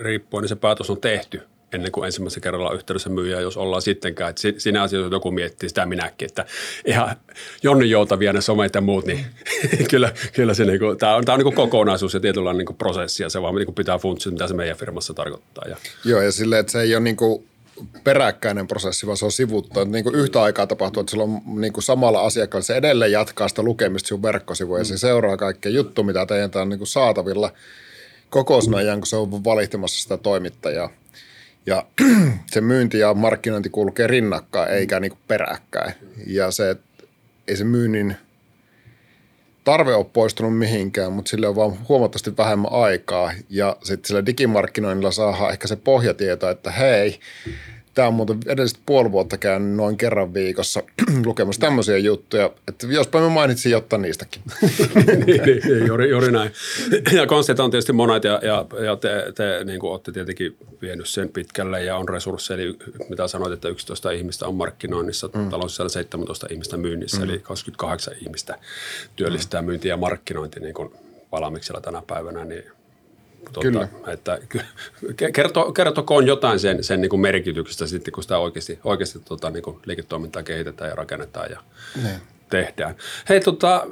riippuen, 0.00 0.42
niin 0.42 0.48
se 0.48 0.56
päätös 0.56 0.90
on 0.90 1.00
tehty 1.00 1.42
ennen 1.72 1.92
kuin 1.92 2.06
ensimmäisen 2.06 2.42
kerralla 2.42 2.72
yhteydessä 2.72 3.10
myyjä, 3.10 3.40
jos 3.40 3.56
ollaan 3.56 3.82
sittenkään. 3.82 4.30
Että 4.30 4.42
siinä 4.58 4.82
asiassa 4.82 5.14
joku 5.14 5.30
miettii 5.30 5.68
sitä 5.68 5.86
minäkin, 5.86 6.26
että 6.26 6.46
ihan 6.84 7.16
Jonni 7.62 7.90
Joutavia 7.90 8.32
ne 8.32 8.40
somet 8.40 8.74
ja 8.74 8.80
muut, 8.80 9.06
niin 9.06 9.26
kyllä, 9.90 10.12
kyllä 10.32 10.54
se 10.54 10.64
niinku, 10.64 10.94
tämä 10.94 11.16
on, 11.16 11.24
tää 11.24 11.34
on 11.34 11.38
niinku 11.38 11.52
kokonaisuus 11.52 12.14
ja 12.14 12.20
tietynlainen 12.20 12.58
niinku 12.58 12.72
prosessi 12.72 13.22
ja 13.22 13.28
se 13.28 13.42
vaan 13.42 13.54
niinku 13.54 13.72
pitää 13.72 13.98
funtsia, 13.98 14.32
mitä 14.32 14.48
se 14.48 14.54
meidän 14.54 14.76
firmassa 14.76 15.14
tarkoittaa. 15.14 15.64
Ja. 15.68 15.76
Joo 16.04 16.20
ja 16.20 16.32
silleen, 16.32 16.60
että 16.60 16.72
se 16.72 16.80
ei 16.80 16.94
ole 16.94 17.04
niinku 17.04 17.44
peräkkäinen 18.04 18.68
prosessi, 18.68 19.06
vaan 19.06 19.16
se 19.16 19.24
on 19.24 19.32
sivuttu. 19.32 19.84
Niin 19.84 20.04
kuin 20.04 20.14
yhtä 20.14 20.42
aikaa 20.42 20.66
tapahtuu, 20.66 21.00
että 21.00 21.10
sillä 21.10 21.24
on 21.24 21.40
niin 21.60 21.72
kuin 21.72 21.84
samalla 21.84 22.20
asiakkaalla, 22.20 22.64
se 22.64 22.76
edelleen 22.76 23.12
jatkaa 23.12 23.48
sitä 23.48 23.62
lukemista 23.62 24.08
sinun 24.08 24.22
verkkosivuja 24.22 24.80
ja 24.80 24.84
se 24.84 24.98
seuraa 24.98 25.36
kaikkea 25.36 25.72
juttu, 25.72 26.02
mitä 26.02 26.26
teidän 26.26 26.50
on 26.54 26.68
niin 26.68 26.78
kuin 26.78 26.88
saatavilla 26.88 27.52
koko 28.30 28.60
sen 28.60 28.74
ajan, 28.74 28.98
kun 29.00 29.06
se 29.06 29.16
on 29.16 29.44
valihtamassa 29.44 30.02
sitä 30.02 30.16
toimittajaa. 30.16 30.90
Ja 31.66 31.86
se 32.52 32.60
myynti 32.60 32.98
ja 32.98 33.14
markkinointi 33.14 33.68
kulkee 33.68 34.06
rinnakkain 34.06 34.72
eikä 34.72 35.00
niin 35.00 35.10
kuin 35.10 35.20
peräkkäin. 35.28 35.94
Ja 36.26 36.50
se, 36.50 36.76
ei 37.48 37.56
se 37.56 37.64
myynnin 37.64 38.16
tarve 39.64 39.94
ole 39.94 40.06
poistunut 40.12 40.58
mihinkään, 40.58 41.12
mutta 41.12 41.28
sille 41.28 41.48
on 41.48 41.56
vaan 41.56 41.88
huomattavasti 41.88 42.36
vähemmän 42.36 42.72
aikaa. 42.72 43.32
Ja 43.50 43.76
sitten 43.82 44.08
sillä 44.08 44.26
digimarkkinoinnilla 44.26 45.10
saadaan 45.10 45.52
ehkä 45.52 45.68
se 45.68 45.76
pohjatieto, 45.76 46.50
että 46.50 46.70
hei, 46.70 47.20
Tämä 47.94 48.08
on 48.08 48.14
muuten 48.14 48.38
edelliset 48.46 48.78
puoli 48.86 49.12
vuotta 49.12 49.38
käynyt 49.38 49.76
noin 49.76 49.96
kerran 49.96 50.34
viikossa 50.34 50.82
lukemassa 51.26 51.60
tämmöisiä 51.60 51.98
juttuja, 51.98 52.50
että 52.68 52.86
jospa 52.86 53.20
mä 53.20 53.28
mainitsin 53.28 53.72
jotain 53.72 54.02
niistäkin. 54.02 54.42
niin, 55.26 55.26
niin, 55.26 55.62
niin, 55.64 55.86
juuri, 55.86 56.10
juuri 56.10 56.32
näin. 56.32 56.52
Ja 57.12 57.26
konsteita 57.26 57.64
on 57.64 57.70
tietysti 57.70 57.92
monet 57.92 58.24
ja, 58.24 58.40
ja, 58.42 58.66
ja 58.84 58.96
te, 58.96 59.32
te 59.34 59.64
niin 59.64 59.80
kuin 59.80 59.90
olette 59.90 60.12
tietenkin 60.12 60.56
vienyt 60.82 61.08
sen 61.08 61.28
pitkälle 61.28 61.84
ja 61.84 61.96
on 61.96 62.08
resursseja, 62.08 62.62
eli 62.62 62.76
mitä 63.08 63.28
sanoit, 63.28 63.52
että 63.52 63.68
11 63.68 64.10
ihmistä 64.10 64.46
on 64.46 64.54
markkinoinnissa, 64.54 65.28
mm. 65.34 65.50
taloudessa 65.50 65.88
17 65.88 66.46
ihmistä 66.50 66.76
myynnissä, 66.76 67.16
mm. 67.16 67.24
eli 67.24 67.38
28 67.38 68.14
ihmistä 68.20 68.58
työllistää 69.16 69.62
mm. 69.62 69.66
myynti 69.66 69.88
ja 69.88 69.96
markkinointi 69.96 70.60
niin 70.60 70.74
kuin 70.74 70.92
valmiiksella 71.32 71.80
tänä 71.80 72.02
päivänä, 72.06 72.44
niin– 72.44 72.64
Tuota, 73.52 73.68
Kyllä. 73.68 73.88
Että, 74.06 74.38
kerto, 75.32 75.72
kertokoon 75.72 76.26
jotain 76.26 76.60
sen, 76.60 76.84
sen 76.84 77.00
niin 77.00 77.10
kuin 77.10 77.20
merkityksestä 77.20 77.86
sitten, 77.86 78.12
kun 78.12 78.22
sitä 78.22 78.38
oikeasti, 78.38 78.78
oikeasti 78.84 79.18
tuota, 79.18 79.50
niin 79.50 79.62
kuin 79.62 79.78
liiketoimintaa 79.86 80.42
kehitetään 80.42 80.90
ja 80.90 80.94
rakennetaan 80.94 81.50
ja 81.50 81.60
ne. 82.02 82.20
tehdään. 82.50 82.94
Hei, 83.28 83.40
tota, 83.40 83.86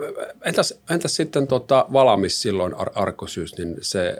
entäs, 0.44 0.74
entäs 0.90 1.16
sitten 1.16 1.46
tota, 1.46 1.86
valmis 1.92 2.42
silloin 2.42 2.74
Ar- 2.74 2.90
Arkosyys, 2.94 3.58
niin 3.58 3.76
se, 3.80 4.16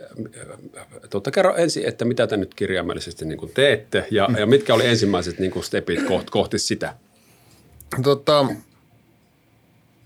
tota, 1.10 1.30
kerro 1.30 1.56
ensin, 1.56 1.88
että 1.88 2.04
mitä 2.04 2.26
te 2.26 2.36
nyt 2.36 2.54
kirjaimellisesti 2.54 3.24
niin 3.24 3.38
kuin 3.38 3.52
teette 3.54 4.06
ja, 4.10 4.26
mm. 4.28 4.36
ja 4.36 4.46
mitkä 4.46 4.74
oli 4.74 4.86
ensimmäiset 4.86 5.38
niin 5.38 5.50
kuin 5.50 5.64
stepit 5.64 6.02
kohti, 6.02 6.30
kohti 6.30 6.58
sitä? 6.58 6.94
Tota, 8.02 8.46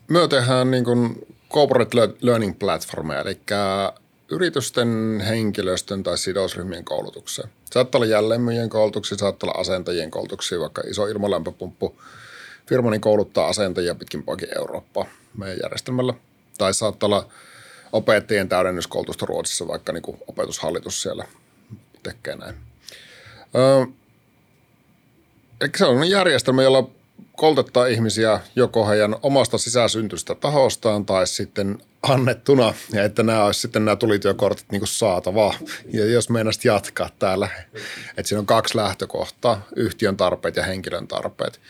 me 0.08 0.28
tehdään 0.28 0.70
niin 0.70 0.84
kuin 0.84 1.26
corporate 1.50 1.96
learning 2.20 2.58
platformia, 2.58 3.20
eli 3.20 3.38
yritysten 4.30 5.22
henkilöstön 5.28 6.02
tai 6.02 6.18
sidosryhmien 6.18 6.84
koulutukseen. 6.84 7.48
Saattaa 7.72 7.98
olla 7.98 8.06
jälleenmyyjien 8.06 8.68
koulutuksia, 8.68 9.18
saattaa 9.18 9.50
olla 9.50 9.60
asentajien 9.60 10.10
koulutuksia, 10.10 10.60
vaikka 10.60 10.82
iso 10.86 11.06
ilmalämpöpumppu 11.06 11.96
firma 12.68 12.90
niin 12.90 13.00
kouluttaa 13.00 13.48
asentajia 13.48 13.94
pitkin 13.94 14.22
poikin 14.22 14.48
Eurooppaa 14.58 15.06
meidän 15.36 15.58
järjestelmällä. 15.62 16.14
Tai 16.58 16.74
saattaa 16.74 17.06
olla 17.06 17.28
opettajien 17.92 18.48
täydennyskoulutusta 18.48 19.26
Ruotsissa, 19.26 19.68
vaikka 19.68 19.92
niin 19.92 20.02
kuin 20.02 20.18
opetushallitus 20.26 21.02
siellä 21.02 21.24
tekee 22.02 22.36
näin. 22.36 22.54
Öö, 23.54 23.86
se 25.76 25.84
on 25.84 26.10
järjestelmä, 26.10 26.62
jolla 26.62 26.90
koulutetaan 27.36 27.90
ihmisiä 27.90 28.40
joko 28.56 28.88
heidän 28.88 29.16
omasta 29.22 29.58
sisäsyntystä 29.58 30.34
tahostaan 30.34 31.06
tai 31.06 31.26
sitten 31.26 31.78
annettuna, 32.08 32.74
ja 32.92 33.04
että 33.04 33.22
nämä 33.22 33.44
olisi 33.44 33.60
sitten 33.60 33.84
nämä 33.84 33.96
tulityökortit 33.96 34.72
niin 34.72 34.86
saatavaa. 34.86 35.54
Ja 35.92 36.06
jos 36.06 36.30
meinasit 36.30 36.64
jatkaa 36.64 37.10
täällä, 37.18 37.48
että 38.16 38.28
siinä 38.28 38.40
on 38.40 38.46
kaksi 38.46 38.76
lähtökohtaa, 38.76 39.66
yhtiön 39.76 40.16
tarpeet 40.16 40.56
ja 40.56 40.62
henkilön 40.62 41.08
tarpeet. 41.08 41.60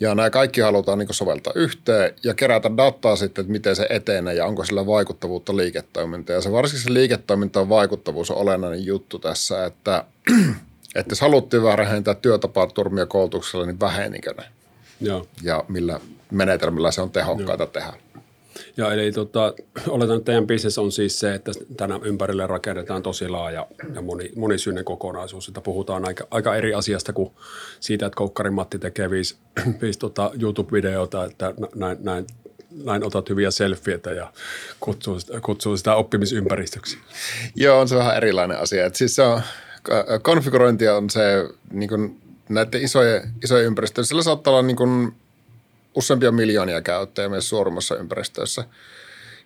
Ja 0.00 0.14
nämä 0.14 0.30
kaikki 0.30 0.60
halutaan 0.60 0.98
niin 0.98 1.14
soveltaa 1.14 1.52
yhteen 1.56 2.14
ja 2.24 2.34
kerätä 2.34 2.76
dataa 2.76 3.16
sitten, 3.16 3.42
että 3.42 3.52
miten 3.52 3.76
se 3.76 3.86
etenee 3.90 4.34
ja 4.34 4.46
onko 4.46 4.64
sillä 4.64 4.86
vaikuttavuutta 4.86 5.56
liiketoimintaan. 5.56 6.34
Ja 6.34 6.40
se 6.40 6.52
varsinkin 6.52 6.82
se 6.82 6.92
liiketoimintaan 6.92 7.68
vaikuttavuus 7.68 8.30
on 8.30 8.36
olennainen 8.36 8.86
juttu 8.86 9.18
tässä, 9.18 9.66
että, 9.66 10.04
että 10.94 11.12
jos 11.12 11.20
haluttiin 11.20 11.62
vähentää 11.62 12.14
työtapaturmia 12.14 13.06
koulutuksella, 13.06 13.66
niin 13.66 13.80
vähenikö 13.80 14.34
ne? 14.38 14.44
Joo. 15.00 15.26
Ja 15.42 15.64
millä 15.68 16.00
menetelmillä 16.30 16.90
se 16.90 17.00
on 17.00 17.10
tehokkaita 17.10 17.62
Joo. 17.62 17.70
tehdä. 17.70 17.92
Ja 18.76 18.92
eli 18.92 19.12
tota, 19.12 19.54
oletan, 19.88 20.16
että 20.16 20.24
teidän 20.24 20.46
bisnes 20.46 20.78
on 20.78 20.92
siis 20.92 21.20
se, 21.20 21.34
että 21.34 21.52
tänä 21.76 22.00
ympärille 22.02 22.46
rakennetaan 22.46 23.02
tosi 23.02 23.28
laaja 23.28 23.66
ja 23.94 24.02
moni, 24.02 24.32
monisyinen 24.36 24.84
kokonaisuus. 24.84 25.48
Että 25.48 25.60
puhutaan 25.60 26.04
aika, 26.08 26.26
aika 26.30 26.56
eri 26.56 26.74
asiasta 26.74 27.12
kuin 27.12 27.32
siitä, 27.80 28.06
että 28.06 28.16
Koukkarin 28.16 28.54
Matti 28.54 28.78
tekee 28.78 29.10
viisi, 29.10 29.36
viisi 29.82 29.98
tota 29.98 30.30
YouTube-videota, 30.42 31.24
että 31.24 31.54
näin, 31.74 31.98
näin, 32.00 32.26
näin 32.84 33.04
otat 33.04 33.28
hyviä 33.28 33.50
selfieitä 33.50 34.10
ja 34.10 34.32
kutsuu, 34.80 35.18
kutsuu 35.42 35.76
sitä 35.76 35.94
oppimisympäristöksi. 35.94 36.98
Joo, 37.54 37.80
on 37.80 37.88
se 37.88 37.96
vähän 37.96 38.16
erilainen 38.16 38.58
asia. 38.58 38.86
Et 38.86 38.94
siis 38.94 39.14
se 39.14 39.22
on, 39.22 39.40
konfigurointi 40.22 40.88
on 40.88 41.10
se 41.10 41.48
niin 41.72 41.88
kuin 41.88 42.20
näiden 42.48 42.82
isojen, 42.82 43.30
isojen 43.44 43.66
ympäristöjen, 43.66 44.06
sillä 44.06 44.22
saattaa 44.22 44.52
olla 44.52 44.62
niin 44.62 44.76
kuin 44.76 45.14
useampia 45.94 46.32
miljoonia 46.32 46.82
käyttäjiä 46.82 47.28
myös 47.28 47.48
suurimmassa 47.48 47.96
ympäristössä. 47.96 48.64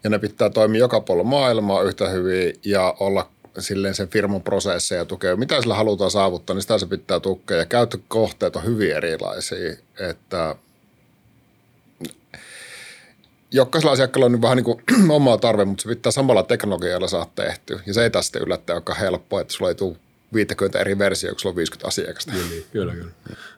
Ja 0.05 0.11
ne 0.11 0.19
pitää 0.19 0.51
toimia 0.51 0.79
joka 0.79 1.01
puolella 1.01 1.29
maailmaa 1.29 1.83
yhtä 1.83 2.09
hyvin 2.09 2.55
ja 2.65 2.95
olla 3.01 3.31
silleen 3.59 3.95
sen 3.95 4.09
firman 4.09 4.43
prosesseja 4.43 5.05
tukea. 5.05 5.37
Mitä 5.37 5.61
sillä 5.61 5.75
halutaan 5.75 6.11
saavuttaa, 6.11 6.55
niin 6.55 6.63
sitä 6.63 6.79
se 6.79 6.87
pitää 6.87 7.21
tukea. 7.21 7.57
Ja 7.57 7.67
käyttökohteet 7.67 8.57
on 8.57 8.65
hyvin 8.65 8.97
erilaisia, 8.97 9.77
että 10.11 10.55
jokaisella 13.51 13.93
asiakkaalla 13.93 14.27
on 14.27 14.33
niin 14.33 14.43
vähän 14.43 14.57
niin 14.57 14.65
kuin 14.65 14.83
omaa 15.11 15.39
tarve, 15.39 15.65
mutta 15.65 15.83
se 15.83 15.89
pitää 15.89 16.13
samalla 16.13 16.43
teknologialla 16.43 17.09
saada 17.09 17.31
tehty. 17.35 17.81
Ja 17.87 17.95
se 17.95 18.03
ei 18.03 18.11
tästä 18.11 18.39
yllättäen 18.39 18.77
olekaan 18.77 18.99
helppoa, 18.99 19.41
että 19.41 19.55
sulla 19.55 19.71
ei 19.71 19.75
tule 19.75 19.97
50 20.35 20.79
eri 20.79 20.99
versioita, 20.99 21.35
kun 21.35 21.41
sulla 21.41 21.53
on 21.53 21.57
50 21.57 21.89
asiakasta. 21.89 22.33
Niin, 22.33 22.51
niin, 22.51 22.65
kyllä, 22.73 22.95
kyllä. 22.95 23.13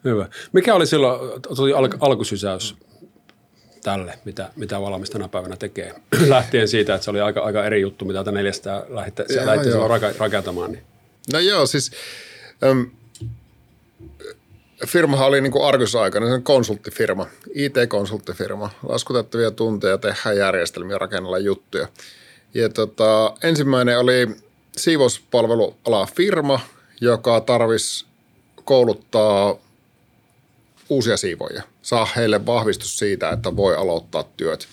Hyvä. 0.04 0.28
Mikä 0.52 0.74
oli 0.74 0.86
silloin 0.86 1.42
tuli 1.56 1.72
al- 1.72 1.88
alkusysäys 2.00 2.76
tälle, 3.82 4.18
mitä, 4.24 4.50
mitä 4.56 4.80
valmis 4.80 5.10
tänä 5.10 5.28
päivänä 5.28 5.56
tekee. 5.56 5.94
Lähtien 6.26 6.68
siitä, 6.68 6.94
että 6.94 7.04
se 7.04 7.10
oli 7.10 7.20
aika, 7.20 7.40
aika 7.40 7.64
eri 7.64 7.80
juttu, 7.80 8.04
mitä 8.04 8.18
tätä 8.18 8.32
neljästä 8.32 8.86
lähditte, 8.88 9.24
lähditte 9.44 9.78
rakentamaan. 10.18 10.72
Niin. 10.72 10.84
No 11.32 11.38
joo, 11.38 11.66
siis 11.66 11.90
äm, 12.64 12.90
firmahan 14.86 15.26
oli 15.26 15.40
niin 15.40 15.64
Argus-aikana, 15.64 16.26
se 16.26 16.32
on 16.32 16.42
konsulttifirma, 16.42 17.26
IT-konsulttifirma, 17.54 18.70
laskutettavia 18.82 19.50
tunteja, 19.50 19.98
tehdään 19.98 20.36
järjestelmiä, 20.36 20.98
rakennella 20.98 21.38
juttuja. 21.38 21.88
Ja 22.54 22.68
tota, 22.68 23.34
ensimmäinen 23.42 23.98
oli 23.98 24.26
siivouspalveluala 24.78 26.06
firma, 26.16 26.60
joka 27.00 27.40
tarvisi 27.40 28.06
kouluttaa 28.64 29.56
uusia 30.88 31.16
siivoja. 31.16 31.62
Saa 31.82 32.08
heille 32.16 32.46
vahvistus 32.46 32.98
siitä, 32.98 33.30
että 33.30 33.56
voi 33.56 33.76
aloittaa 33.76 34.24
työt 34.36 34.68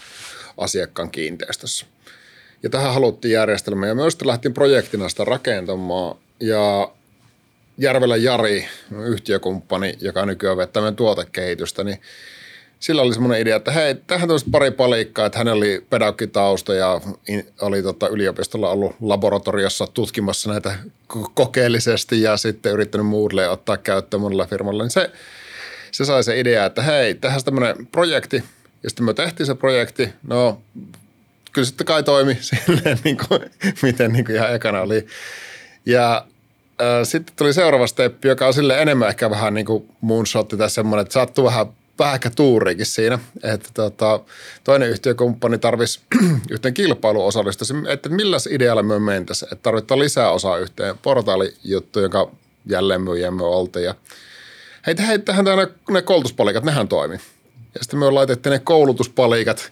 asiakkaan 0.58 1.12
kiinteistössä. 1.12 1.86
Ja 2.64 2.70
tähän 2.70 2.94
haluttiin 2.94 3.32
järjestelmä. 3.32 3.88
Ja 3.88 3.96
myös 3.96 4.18
lähtiin 4.24 4.54
projektina 4.54 5.10
sitä 5.10 5.24
rakentamaan. 5.24 6.18
Ja 6.40 6.92
Järvelä 7.78 8.16
Jari, 8.16 8.68
yhtiökumppani, 9.06 9.94
joka 10.02 10.26
nykyään 10.26 10.58
vetää 10.58 10.82
meidän 10.82 10.96
tuotekehitystä, 10.96 11.84
niin 11.84 12.02
sillä 12.86 13.02
oli 13.02 13.14
semmoinen 13.14 13.42
idea, 13.42 13.56
että 13.56 13.72
hei, 13.72 13.96
tähän 13.96 14.28
tämmöistä 14.28 14.50
pari 14.52 14.72
palikkaa, 14.72 15.26
että 15.26 15.38
hänellä 15.38 15.58
oli 15.58 15.86
pedagogitausta 15.90 16.74
ja 16.74 17.02
oli 17.62 17.84
tota 17.84 18.08
yliopistolla 18.08 18.70
ollut 18.70 18.96
laboratoriossa 19.02 19.88
tutkimassa 19.88 20.52
näitä 20.52 20.76
kokeellisesti 21.34 22.22
ja 22.22 22.38
sitten 22.38 22.72
yrittänyt 22.72 23.08
Moodlea 23.08 23.52
ottaa 23.52 23.78
käyttöön 23.78 24.22
monella 24.22 24.46
firmalla, 24.46 24.84
niin 24.84 24.92
se, 24.92 25.12
se 25.92 26.06
sai 26.06 26.24
se 26.24 26.40
idea, 26.40 26.66
että 26.66 26.82
hei, 26.82 27.16
tehdään 27.16 27.44
tämmöinen 27.44 27.88
projekti. 27.88 28.44
Ja 28.84 28.90
sitten 28.90 29.06
me 29.06 29.14
tehtiin 29.14 29.48
se 29.48 29.56
projekti, 29.56 30.10
no 30.28 30.62
kyllä 31.52 31.66
sitten 31.66 31.88
kai 31.88 32.04
toimi 32.04 32.38
silleen, 32.66 32.98
niin 33.04 33.18
kuin, 33.28 33.40
miten 33.82 34.14
niin 34.14 34.26
kuin 34.26 34.36
ihan 34.36 34.56
ekana 34.56 34.82
oli. 34.82 35.08
Ja 35.86 36.26
sitten 37.04 37.36
tuli 37.36 37.54
seuraava 37.54 37.88
steppi, 37.88 38.28
joka 38.28 38.48
on 38.48 38.54
sille 38.54 38.82
enemmän 38.82 39.10
ehkä 39.10 39.30
vähän 39.30 39.54
niin 39.54 39.66
kuin 39.66 39.90
moonshotti 40.02 40.58
tai 40.58 40.70
semmoinen, 40.70 41.02
että 41.02 41.14
sattuu 41.14 41.46
vähän 41.46 41.68
tuuriikin 42.36 42.86
siinä, 42.86 43.20
että 43.44 43.70
tota, 43.74 44.20
toinen 44.64 44.90
yhtiökumppani 44.90 45.58
tarvisi 45.58 46.00
yhteen 46.52 46.74
kilpailuun 46.74 47.28
osallistua, 47.28 47.92
että 47.92 48.10
millä 48.10 48.38
idealla 48.50 48.84
me 48.84 49.00
mentäisiin, 49.00 49.54
että 49.54 49.64
tarvitaan 49.64 50.00
lisää 50.00 50.32
osaa 50.32 50.58
yhteen 50.58 50.98
portaalijuttu, 50.98 52.00
joka 52.00 52.32
jälleen 52.70 53.02
myyjämme 53.02 53.44
oltiin 53.44 53.86
ja 53.86 53.96
hei, 54.88 54.96
hei 55.08 55.20
tähän 55.20 55.46
ne, 55.46 55.68
ne 55.90 56.02
koulutuspalikat, 56.02 56.64
nehän 56.64 56.88
toimi. 56.88 57.16
Ja 57.76 57.84
sitten 57.84 58.00
me 58.00 58.12
laitettiin 58.12 58.52
ne 58.52 58.60
koulutuspalikat 58.60 59.72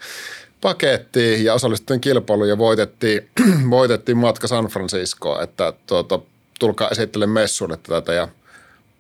pakettiin 0.61 1.45
ja 1.45 1.53
osallistuttiin 1.53 2.01
kilpailuun 2.01 2.49
ja 2.49 2.57
voitettiin, 2.57 3.29
voitettiin 3.69 4.17
matka 4.17 4.47
San 4.47 4.65
Franciscoon, 4.65 5.43
että 5.43 5.73
tuota, 5.87 6.19
tulkaa 6.59 6.89
esittele 6.89 7.27
messuille 7.27 7.77
tätä 7.83 8.13
ja 8.13 8.27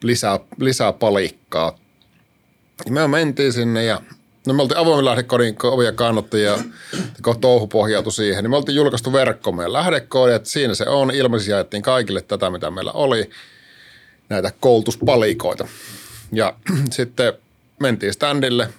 lisää, 0.03 0.39
lisää 0.59 0.93
palikkaa. 0.93 1.77
Ja 2.85 2.91
me 2.91 3.07
mentiin 3.07 3.53
sinne 3.53 3.85
ja 3.85 4.01
No 4.47 4.53
me 4.53 4.61
oltiin 4.61 4.77
avoimen 4.77 5.05
lähdekodin 5.05 5.55
ovia 5.63 5.91
kannattajia, 5.91 6.57
kun 7.23 7.39
touhu 7.39 7.67
pohjautui 7.67 8.13
siihen, 8.13 8.43
niin 8.43 8.51
me 8.51 8.57
oltiin 8.57 8.75
julkaistu 8.75 9.13
verkkoon 9.13 9.55
meidän 9.55 9.73
lähdekoodi, 9.73 10.33
että 10.33 10.49
siinä 10.49 10.73
se 10.73 10.85
on. 10.89 11.11
Ilmeisesti 11.11 11.51
jaettiin 11.51 11.83
kaikille 11.83 12.21
tätä, 12.21 12.49
mitä 12.49 12.71
meillä 12.71 12.91
oli, 12.91 13.29
näitä 14.29 14.51
koulutuspalikoita. 14.59 15.67
Ja 16.31 16.55
sitten 16.91 17.33
mentiin 17.79 18.13
standille. 18.13 18.69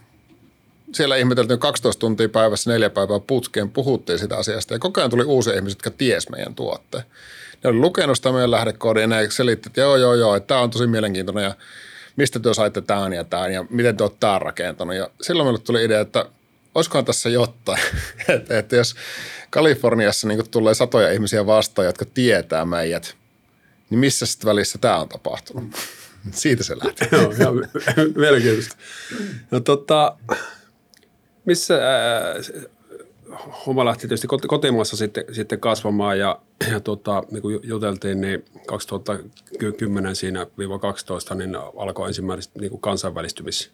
Siellä 0.92 1.16
ihmeteltiin 1.16 1.58
12 1.58 2.00
tuntia 2.00 2.28
päivässä, 2.28 2.70
neljä 2.70 2.90
päivää 2.90 3.20
putkeen, 3.20 3.70
puhuttiin 3.70 4.18
sitä 4.18 4.36
asiasta 4.36 4.74
ja 4.74 4.78
koko 4.78 5.00
ajan 5.00 5.10
tuli 5.10 5.24
uusia 5.24 5.54
ihmisiä, 5.54 5.74
jotka 5.74 5.90
ties 5.90 6.28
meidän 6.28 6.54
tuotteen. 6.54 7.04
Ne 7.64 7.70
oli 7.70 7.78
lukenut 7.78 8.16
sitä 8.16 8.32
meidän 8.32 8.50
lähdekoodin 8.50 9.00
ja 9.00 9.06
ne 9.06 9.30
selitti, 9.30 9.68
että 9.68 9.80
joo, 9.80 9.96
joo, 9.96 10.14
joo, 10.14 10.34
että 10.34 10.46
tämä 10.46 10.60
on 10.60 10.70
tosi 10.70 10.86
mielenkiintoinen 10.86 11.44
ja 11.44 11.54
mistä 12.16 12.40
te 12.40 12.54
saitte 12.54 12.80
tämän 12.80 13.12
ja 13.12 13.24
tämän 13.24 13.52
ja 13.52 13.64
miten 13.70 13.96
te 13.96 14.04
olette 14.04 14.18
tämän 14.20 14.42
rakentanut. 14.42 14.96
Ja 14.96 15.10
silloin 15.22 15.46
meille 15.46 15.60
tuli 15.60 15.84
idea, 15.84 16.00
että 16.00 16.26
olisikohan 16.74 17.04
tässä 17.04 17.28
jotain, 17.28 17.80
että, 18.28 18.58
että 18.58 18.76
jos 18.76 18.94
Kaliforniassa 19.50 20.28
niin 20.28 20.50
tulee 20.50 20.74
satoja 20.74 21.12
ihmisiä 21.12 21.46
vastaan, 21.46 21.86
jotka 21.86 22.04
tietää 22.04 22.64
meidät, 22.64 23.16
niin 23.90 23.98
missä 23.98 24.26
sitten 24.26 24.46
välissä 24.46 24.78
tämä 24.78 24.98
on 24.98 25.08
tapahtunut? 25.08 25.64
Siitä 26.30 26.64
se 26.64 26.76
lähti. 26.84 27.04
Joo, 27.16 27.30
ihan 27.30 27.54
mielenkiintoista. 28.16 28.76
No 29.50 29.60
tota, 29.60 30.16
missä, 31.44 31.74
homma 33.66 33.84
lähti 33.84 34.00
tietysti 34.00 34.26
kotimaassa 34.26 34.96
sitten, 34.96 35.24
sitten 35.32 35.60
kasvamaan 35.60 36.18
ja, 36.18 36.40
ja 36.72 36.80
tota, 36.80 37.22
niin 37.30 37.42
kuin 37.42 37.60
juteltiin, 37.62 38.20
niin 38.20 38.44
2010 38.66 40.16
siinä 40.16 40.46
viiva 40.58 40.78
12 40.78 41.34
niin 41.34 41.56
alkoi 41.76 42.08
ensimmäiset 42.08 42.54
niin 42.54 42.70
kuin 42.70 42.80
kansainvälistymis 42.80 43.70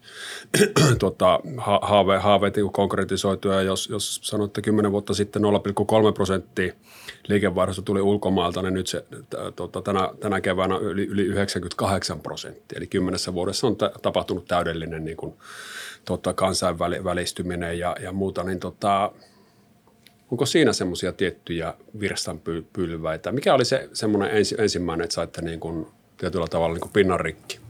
tota, 0.99 1.41
haave, 1.83 2.19
haaveet 2.19 2.57
niin 2.57 2.73
konkretisoitua 2.73 3.55
ja 3.55 3.63
jos, 3.63 3.89
jos 3.89 4.21
sanotte 4.23 4.63
10 4.63 4.93
vuotta 4.93 5.15
sitten 5.15 5.43
0,3 5.43 6.13
prosenttia 6.15 6.73
liikevaihdosta 7.29 7.83
tuli 7.83 8.01
ulkomailta, 8.01 8.63
niin 8.63 8.75
nyt 8.75 8.87
se 8.87 9.05
tota, 9.57 9.83
tänä, 9.83 10.11
tänä 10.21 10.41
keväänä 10.41 10.77
yli, 10.77 11.07
yli 11.07 11.23
98 11.23 12.21
prosenttia. 12.21 12.77
Eli 12.77 12.87
kymmenessä 12.87 13.35
vuodessa 13.35 13.67
on 13.67 13.77
t- 13.77 14.03
tapahtunut 14.03 14.45
täydellinen 14.45 15.05
niin 15.05 15.17
kuin, 15.17 15.35
tota, 16.05 16.33
kansainvälistyminen 16.33 17.79
ja, 17.79 17.97
ja 18.03 18.13
muuta, 18.13 18.43
niin 18.43 18.61
tota, 18.61 19.13
Onko 20.31 20.47
siinä 20.47 20.73
semmoisia 20.73 21.13
tiettyjä 21.13 21.75
virstanpylväitä? 22.01 23.33
Mikä 23.33 23.55
oli 23.55 23.65
se 23.65 23.89
semmoinen 23.93 24.37
ensi, 24.37 24.55
ensimmäinen, 24.59 25.05
että 25.05 25.15
saitte 25.15 25.43
niin 25.43 25.61
kuin, 25.61 25.87
tietyllä 26.17 26.47
tavalla 26.47 26.75
niin 26.75 26.81
kuin 26.81 26.93
pinnan 26.93 27.21
rikki? 27.21 27.61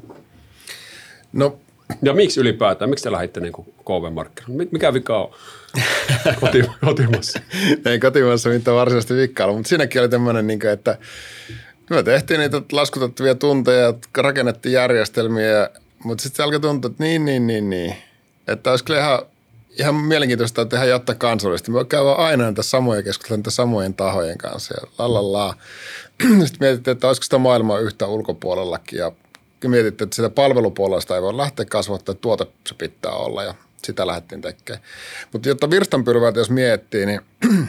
No, 1.33 1.59
ja 2.03 2.13
miksi 2.13 2.41
ylipäätään? 2.41 2.91
Miksi 2.91 3.03
te 3.03 3.13
lähditte 3.13 3.41
niin 3.41 3.53
KV-markkinoille? 3.53 4.69
Mikä 4.73 4.95
vika 4.95 5.19
on 5.19 5.31
kotimassa? 6.85 7.41
Ei 7.85 8.01
kotimassa 8.01 8.49
mitään 8.49 8.77
varsinaisesti 8.77 9.15
vikkaa 9.15 9.53
mutta 9.53 9.69
siinäkin 9.69 10.01
oli 10.01 10.09
tämmöinen, 10.09 10.47
niin 10.47 10.61
kuin, 10.61 10.71
että 10.71 10.99
me 11.91 12.03
tehtiin 12.03 12.41
niitä 12.41 12.63
laskutettavia 12.73 13.35
tunteja, 13.35 13.95
rakennettiin 14.19 14.73
järjestelmiä, 14.73 15.71
mutta 16.05 16.23
sitten 16.23 16.37
se 16.37 16.43
alkoi 16.43 16.61
tuntua, 16.61 16.91
että 16.91 17.05
niin, 17.05 17.25
niin, 17.25 17.47
niin, 17.47 17.71
niin. 17.71 17.95
Että 18.49 18.71
olisi 18.71 18.85
kyllä 18.85 19.01
ihan 19.01 19.19
ihan 19.81 19.95
mielenkiintoista 19.95 20.67
tehdä 20.67 20.85
jättää 20.85 21.15
kansallisesti. 21.15 21.71
Me 21.71 21.85
käydään 21.85 22.17
aina 22.17 22.45
näitä 22.45 22.63
samoja 22.63 23.03
keskusteluja 23.03 23.39
näitä 23.39 23.51
samojen 23.51 23.95
tahojen 23.95 24.39
kanssa 24.39 24.75
ja 24.81 24.89
lalala. 24.99 25.55
Sitten 26.47 26.59
mietittiin, 26.61 26.93
että 26.93 27.07
olisiko 27.07 27.25
sitä 27.25 27.39
maailmaa 27.39 27.79
yhtä 27.79 28.07
ulkopuolellakin 28.07 28.99
ja 28.99 29.13
mietittiin, 29.67 30.07
että 30.07 30.17
sitä 30.17 30.31
palvelupuolesta 30.31 31.17
ei 31.17 31.23
voi 31.23 31.37
lähteä 31.37 31.65
kasvattaa, 31.65 32.13
että 32.13 32.23
tuote 32.23 32.47
se 32.69 32.75
pitää 32.75 33.13
olla 33.13 33.43
ja 33.43 33.55
sitä 33.85 34.07
lähdettiin 34.07 34.41
tekemään. 34.41 34.85
Mutta 35.33 35.49
jotta 35.49 35.71
virstanpylväät, 35.71 36.37
jos 36.37 36.51
miettii, 36.51 37.07
niin 37.07 37.21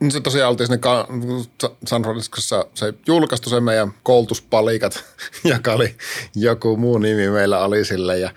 niin 0.00 0.12
se 0.12 0.20
tosiaan 0.20 0.50
oltiin 0.50 0.66
sinne 0.66 0.80
San 1.86 2.02
Franciscossa, 2.02 2.66
se 2.74 2.94
julkaistu 3.06 3.50
se 3.50 3.60
meidän 3.60 3.92
koulutuspalikat, 4.02 5.04
joka 5.54 5.72
oli 5.72 5.96
joku 6.34 6.76
muu 6.76 6.98
nimi 6.98 7.30
meillä 7.30 7.64
oli 7.64 7.84
sille 7.84 8.18
ja 8.18 8.30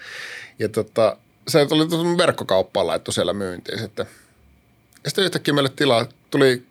ja 0.60 0.70
tota, 0.70 1.18
se 1.48 1.66
tuli 1.66 2.18
verkkokauppaan 2.18 2.88
laittu 2.88 3.12
siellä 3.12 3.34
myyntiin 3.34 3.80
sitten. 3.80 4.08
Ja 5.04 5.10
sitten 5.10 5.24
yhtäkkiä 5.24 5.54
meille 5.54 5.72
tila, 5.76 6.06
tuli 6.32 6.64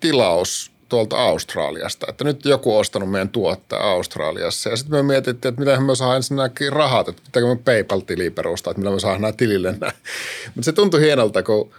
tilaus 0.00 0.72
tuolta 0.88 1.16
Australiasta, 1.16 2.06
että 2.08 2.24
nyt 2.24 2.44
joku 2.44 2.74
on 2.74 2.80
ostanut 2.80 3.10
meidän 3.10 3.28
tuotteen 3.28 3.82
Australiassa. 3.82 4.70
Ja 4.70 4.76
sitten 4.76 4.98
me 4.98 5.02
mietittiin, 5.02 5.48
että 5.48 5.60
miten 5.60 5.82
me 5.82 5.94
saadaan 5.94 6.16
ensinnäkin 6.16 6.72
rahat, 6.72 7.08
että 7.08 7.22
pitääkö 7.26 7.46
me 7.48 7.56
PayPal-tiliä 7.56 8.30
perustaa, 8.30 8.70
että 8.70 8.80
millä 8.80 8.94
me 8.94 9.00
saadaan 9.00 9.20
nämä 9.20 9.32
tilille 9.32 9.72
nämä. 9.72 9.92
Mutta 10.54 10.62
se 10.64 10.72
tuntui 10.72 11.00
hienolta, 11.00 11.42
kun 11.42 11.70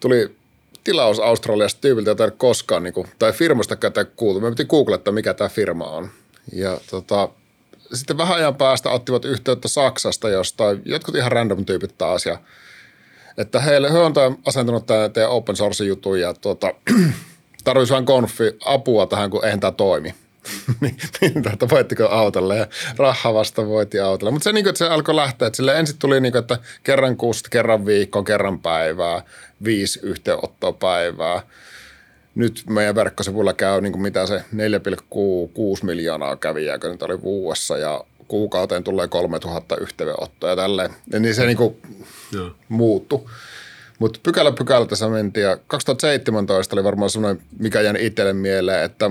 tuli 0.00 0.36
tilaus 0.84 1.20
Australiasta 1.20 1.80
tyypiltä, 1.80 2.10
jota 2.10 2.24
ei 2.24 2.30
koskaan, 2.36 2.82
niin 2.82 2.94
kuin, 2.94 3.06
tai 3.18 3.32
firmasta 3.32 3.76
tätä 3.76 4.04
kuultu. 4.04 4.40
Me 4.40 4.50
piti 4.50 4.64
googlettaa, 4.64 5.12
mikä 5.12 5.34
tämä 5.34 5.48
firma 5.48 5.84
on. 5.84 6.08
Ja 6.52 6.80
tota, 6.90 7.28
sitten 7.94 8.18
vähän 8.18 8.36
ajan 8.36 8.54
päästä 8.54 8.90
ottivat 8.90 9.24
yhteyttä 9.24 9.68
Saksasta 9.68 10.28
jostain, 10.28 10.82
jotkut 10.84 11.14
ihan 11.14 11.32
random 11.32 11.64
tyypit 11.64 11.98
taas 11.98 12.26
ja 12.26 12.38
että 13.38 13.60
heille, 13.60 13.92
he 13.92 13.98
on 13.98 14.14
asentanut 14.46 14.86
tämän 14.86 15.12
teidän 15.12 15.30
open 15.30 15.56
source 15.56 15.84
jutun 15.84 16.20
ja 16.20 16.34
tuota, 16.34 16.74
tarvitsisi 17.64 17.92
vain 17.94 18.06
konfi 18.06 18.44
apua 18.64 19.06
tähän, 19.06 19.30
kun 19.30 19.44
eihän 19.44 19.60
tämä 19.60 19.72
toimi. 19.72 20.14
niin, 20.80 20.96
niin 21.20 21.52
että 21.52 21.68
voittiko 21.70 22.04
autolle 22.04 22.56
ja 22.56 22.66
rahaa 22.96 23.34
vasta 23.34 23.66
voitti 23.66 24.00
autolle. 24.00 24.30
Mutta 24.30 24.44
se, 24.44 24.52
niin 24.52 24.64
kuin, 24.64 24.70
että 24.70 24.78
se 24.78 24.88
alkoi 24.88 25.16
lähteä, 25.16 25.46
että 25.46 25.56
sille 25.56 25.78
ensin 25.78 25.98
tuli 25.98 26.20
niin 26.20 26.32
kuin, 26.32 26.40
että 26.40 26.58
kerran 26.82 27.16
kuusta, 27.16 27.48
kerran 27.50 27.86
viikkoa, 27.86 28.22
kerran 28.22 28.60
päivää, 28.60 29.22
viisi 29.64 30.00
yhteenottoa 30.02 30.72
päivää– 30.72 31.42
nyt 32.38 32.62
meidän 32.70 32.94
verkkosivuilla 32.94 33.52
käy 33.52 33.80
niin 33.80 33.92
kuin 33.92 34.02
mitä 34.02 34.26
se 34.26 34.38
4,6 34.38 34.44
miljoonaa 35.82 36.36
kävijää, 36.36 36.78
kun 36.78 36.90
nyt 36.90 37.02
oli 37.02 37.22
vuodessa 37.22 37.78
ja 37.78 38.04
kuukauteen 38.28 38.84
tulee 38.84 39.08
3000 39.08 39.76
yhteydenottoa 39.76 40.50
ja 40.50 40.56
tälleen. 40.56 40.90
Ja 41.12 41.20
niin 41.20 41.34
se 41.34 41.46
niin 41.46 41.56
kuin 41.56 41.76
muuttui. 42.68 43.24
Mutta 43.98 44.20
pykälä 44.22 44.52
pykälä 44.52 44.86
tässä 44.86 45.08
mentiin 45.08 45.44
ja 45.44 45.58
2017 45.66 46.76
oli 46.76 46.84
varmaan 46.84 47.10
semmoinen, 47.10 47.42
mikä 47.58 47.80
jäi 47.80 48.06
itselle 48.06 48.32
mieleen, 48.32 48.84
että 48.84 49.10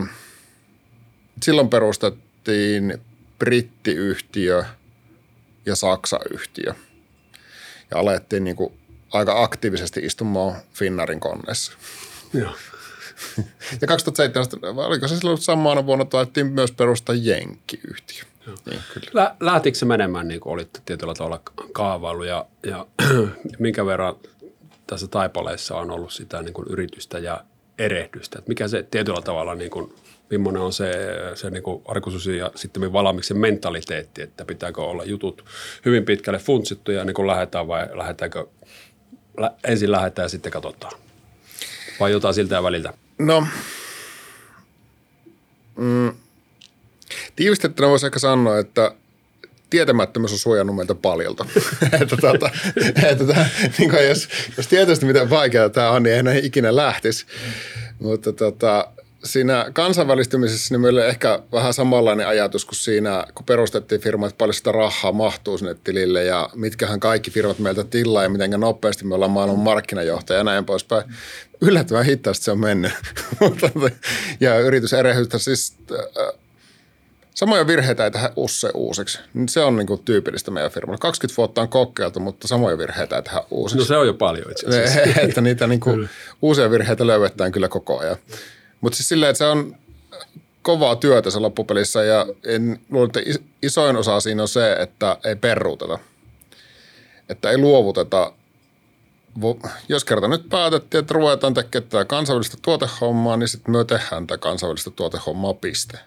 silloin 1.43 1.69
perustettiin 1.69 2.97
brittiyhtiö 3.39 4.63
ja 5.65 5.75
Saksa-yhtiö. 5.75 6.73
Ja 7.91 7.97
alettiin 7.97 8.43
niin 8.43 8.55
kuin 8.55 8.73
aika 9.13 9.43
aktiivisesti 9.43 9.99
istumaan 9.99 10.55
Finnarin 10.73 11.19
konneessa. 11.19 11.73
Joo. 12.33 12.51
Ja 13.81 13.87
2017, 13.87 14.57
oliko 14.67 15.07
se 15.07 15.17
silloin 15.17 15.37
samana 15.37 15.85
vuonna, 15.85 16.05
taidettiin 16.05 16.47
myös 16.47 16.71
perustaa 16.71 17.15
Jenkki-yhtiö. 17.15 18.23
Niin, 18.47 18.79
kyllä. 18.93 19.09
Lä, 19.13 19.35
lähtikö 19.39 19.77
se 19.77 19.85
menemään 19.85 20.27
niin 20.27 20.39
kuin 20.39 20.53
olitte 20.53 20.79
tietyllä 20.85 21.13
tavalla 21.13 21.41
kaavailu 21.71 22.23
ja, 22.23 22.45
ja 22.65 22.87
minkä 23.59 23.85
verran 23.85 24.15
tässä 24.87 25.07
taipaleessa 25.07 25.75
on 25.75 25.91
ollut 25.91 26.13
sitä 26.13 26.41
niin 26.41 26.53
kuin 26.53 26.67
yritystä 26.69 27.19
ja 27.19 27.43
erehdystä? 27.77 28.39
Että 28.39 28.49
mikä 28.49 28.67
se 28.67 28.83
tietyllä 28.83 29.21
tavalla, 29.21 29.55
niin 29.55 29.71
kuin, 29.71 29.93
millainen 30.29 30.61
on 30.61 30.73
se, 30.73 30.91
se 31.35 31.49
niin 31.49 31.63
kuin 31.63 31.81
arkususi 31.85 32.37
ja 32.37 32.51
sitten 32.55 32.93
valmiiksen 32.93 33.37
mentaliteetti, 33.37 34.21
että 34.21 34.45
pitääkö 34.45 34.81
olla 34.81 35.03
jutut 35.03 35.45
hyvin 35.85 36.05
pitkälle 36.05 36.39
funtsittu 36.39 36.91
ja 36.91 37.05
niin 37.05 37.13
kuin 37.13 37.27
lähdetään 37.27 37.67
vai 37.67 37.97
lähdetäänkö, 37.97 38.47
lä, 39.37 39.51
ensin 39.63 39.91
lähdetään 39.91 40.23
ja 40.25 40.29
sitten 40.29 40.51
katsotaan? 40.51 41.06
Vai 41.99 42.11
jotain 42.11 42.33
siltä 42.33 42.63
väliltä? 42.63 42.93
No, 43.19 43.47
mm, 45.77 46.11
tiivistettynä 47.35 47.89
voisi 47.89 48.05
ehkä 48.05 48.19
sanoa, 48.19 48.59
että 48.59 48.91
tietämättömyys 49.69 50.31
on 50.31 50.37
suojannut 50.37 50.75
meiltä 50.75 50.95
paljolta. 50.95 51.45
että 52.01 52.17
tuota, 52.17 52.49
että 53.09 53.25
tämä, 53.25 53.45
niin 53.77 53.91
jos, 54.09 54.29
jos 54.57 54.67
tietysti 54.67 55.05
miten 55.05 55.29
vaikeaa 55.29 55.69
tämä 55.69 55.91
on, 55.91 56.03
niin 56.03 56.27
ei 56.27 56.45
ikinä 56.45 56.75
lähtisi. 56.75 57.25
Mutta 57.99 58.33
tota, 58.33 58.87
siinä 59.23 59.65
kansainvälistymisessä 59.73 60.73
niin 60.73 60.81
meillä 60.81 61.05
ehkä 61.05 61.39
vähän 61.51 61.73
samanlainen 61.73 62.27
ajatus 62.27 62.65
kuin 62.65 62.75
siinä, 62.75 63.25
kun 63.35 63.45
perustettiin 63.45 64.01
firma, 64.01 64.27
että 64.27 64.37
paljon 64.37 64.53
sitä 64.53 64.71
rahaa 64.71 65.11
mahtuu 65.11 65.57
sinne 65.57 65.75
tilille 65.83 66.23
ja 66.23 66.49
mitkähän 66.55 66.99
kaikki 66.99 67.31
firmat 67.31 67.59
meiltä 67.59 67.83
tilaa 67.83 68.23
ja 68.23 68.29
miten 68.29 68.51
nopeasti 68.51 69.05
me 69.05 69.15
ollaan 69.15 69.31
maailman 69.31 69.59
markkinajohtaja 69.59 70.37
ja 70.37 70.43
näin 70.43 70.65
poispäin. 70.65 71.03
Yllättävän 71.61 72.05
hitaasti 72.05 72.45
se 72.45 72.51
on 72.51 72.59
mennyt. 72.59 72.93
ja 74.39 74.59
yritys 74.59 74.93
erehdyttää 74.93 75.39
siis 75.39 75.77
äh, 75.91 76.39
Samoja 77.37 77.67
virheitä 77.67 78.03
ei 78.03 78.11
tehdä 78.11 78.29
usse 78.35 78.69
uusiksi. 78.73 79.19
Se 79.49 79.59
on 79.59 79.75
niin 79.75 79.87
kuin 79.87 80.03
tyypillistä 80.03 80.51
meidän 80.51 80.71
firmalla. 80.71 80.97
20 80.97 81.37
vuotta 81.37 81.61
on 81.61 81.69
kokeiltu, 81.69 82.19
mutta 82.19 82.47
samoja 82.47 82.77
virheitä 82.77 83.15
ei 83.15 83.21
tehdä 83.21 83.43
uusiksi. 83.51 83.77
No 83.77 83.85
se 83.85 83.97
on 83.97 84.07
jo 84.07 84.13
paljon 84.13 84.51
itse 84.51 84.67
asiassa. 84.67 85.01
että 85.21 85.41
niitä 85.41 85.67
niin 85.67 85.79
kuin 85.79 86.09
uusia 86.41 86.71
virheitä 86.71 87.07
löydetään 87.07 87.51
kyllä 87.51 87.67
koko 87.67 87.99
ajan. 87.99 88.15
Mutta 88.81 88.97
siis 88.97 89.09
silleen, 89.09 89.29
että 89.29 89.37
se 89.37 89.45
on 89.45 89.75
kovaa 90.61 90.95
työtä 90.95 91.29
se 91.29 91.39
loppupelissä 91.39 92.03
ja 92.03 92.25
en 92.43 92.79
luulen, 92.89 93.11
että 93.15 93.43
isoin 93.61 93.95
osa 93.95 94.19
siinä 94.19 94.41
on 94.41 94.47
se, 94.47 94.73
että 94.73 95.17
ei 95.25 95.35
peruuteta. 95.35 95.99
Että 97.29 97.49
ei 97.49 97.57
luovuteta. 97.57 98.33
Jos 99.89 100.05
kerta 100.05 100.27
nyt 100.27 100.49
päätettiin, 100.49 100.99
että 100.99 101.13
ruvetaan 101.13 101.53
tekemään 101.53 101.89
tätä 101.89 102.05
kansainvälistä 102.05 102.57
tuotehommaa, 102.61 103.37
niin 103.37 103.47
sitten 103.47 103.71
me 103.71 103.85
tehdään 103.85 104.27
tätä 104.27 104.37
kansainvälistä 104.37 104.91
tuotehommaa 104.91 105.53
piste. 105.53 105.99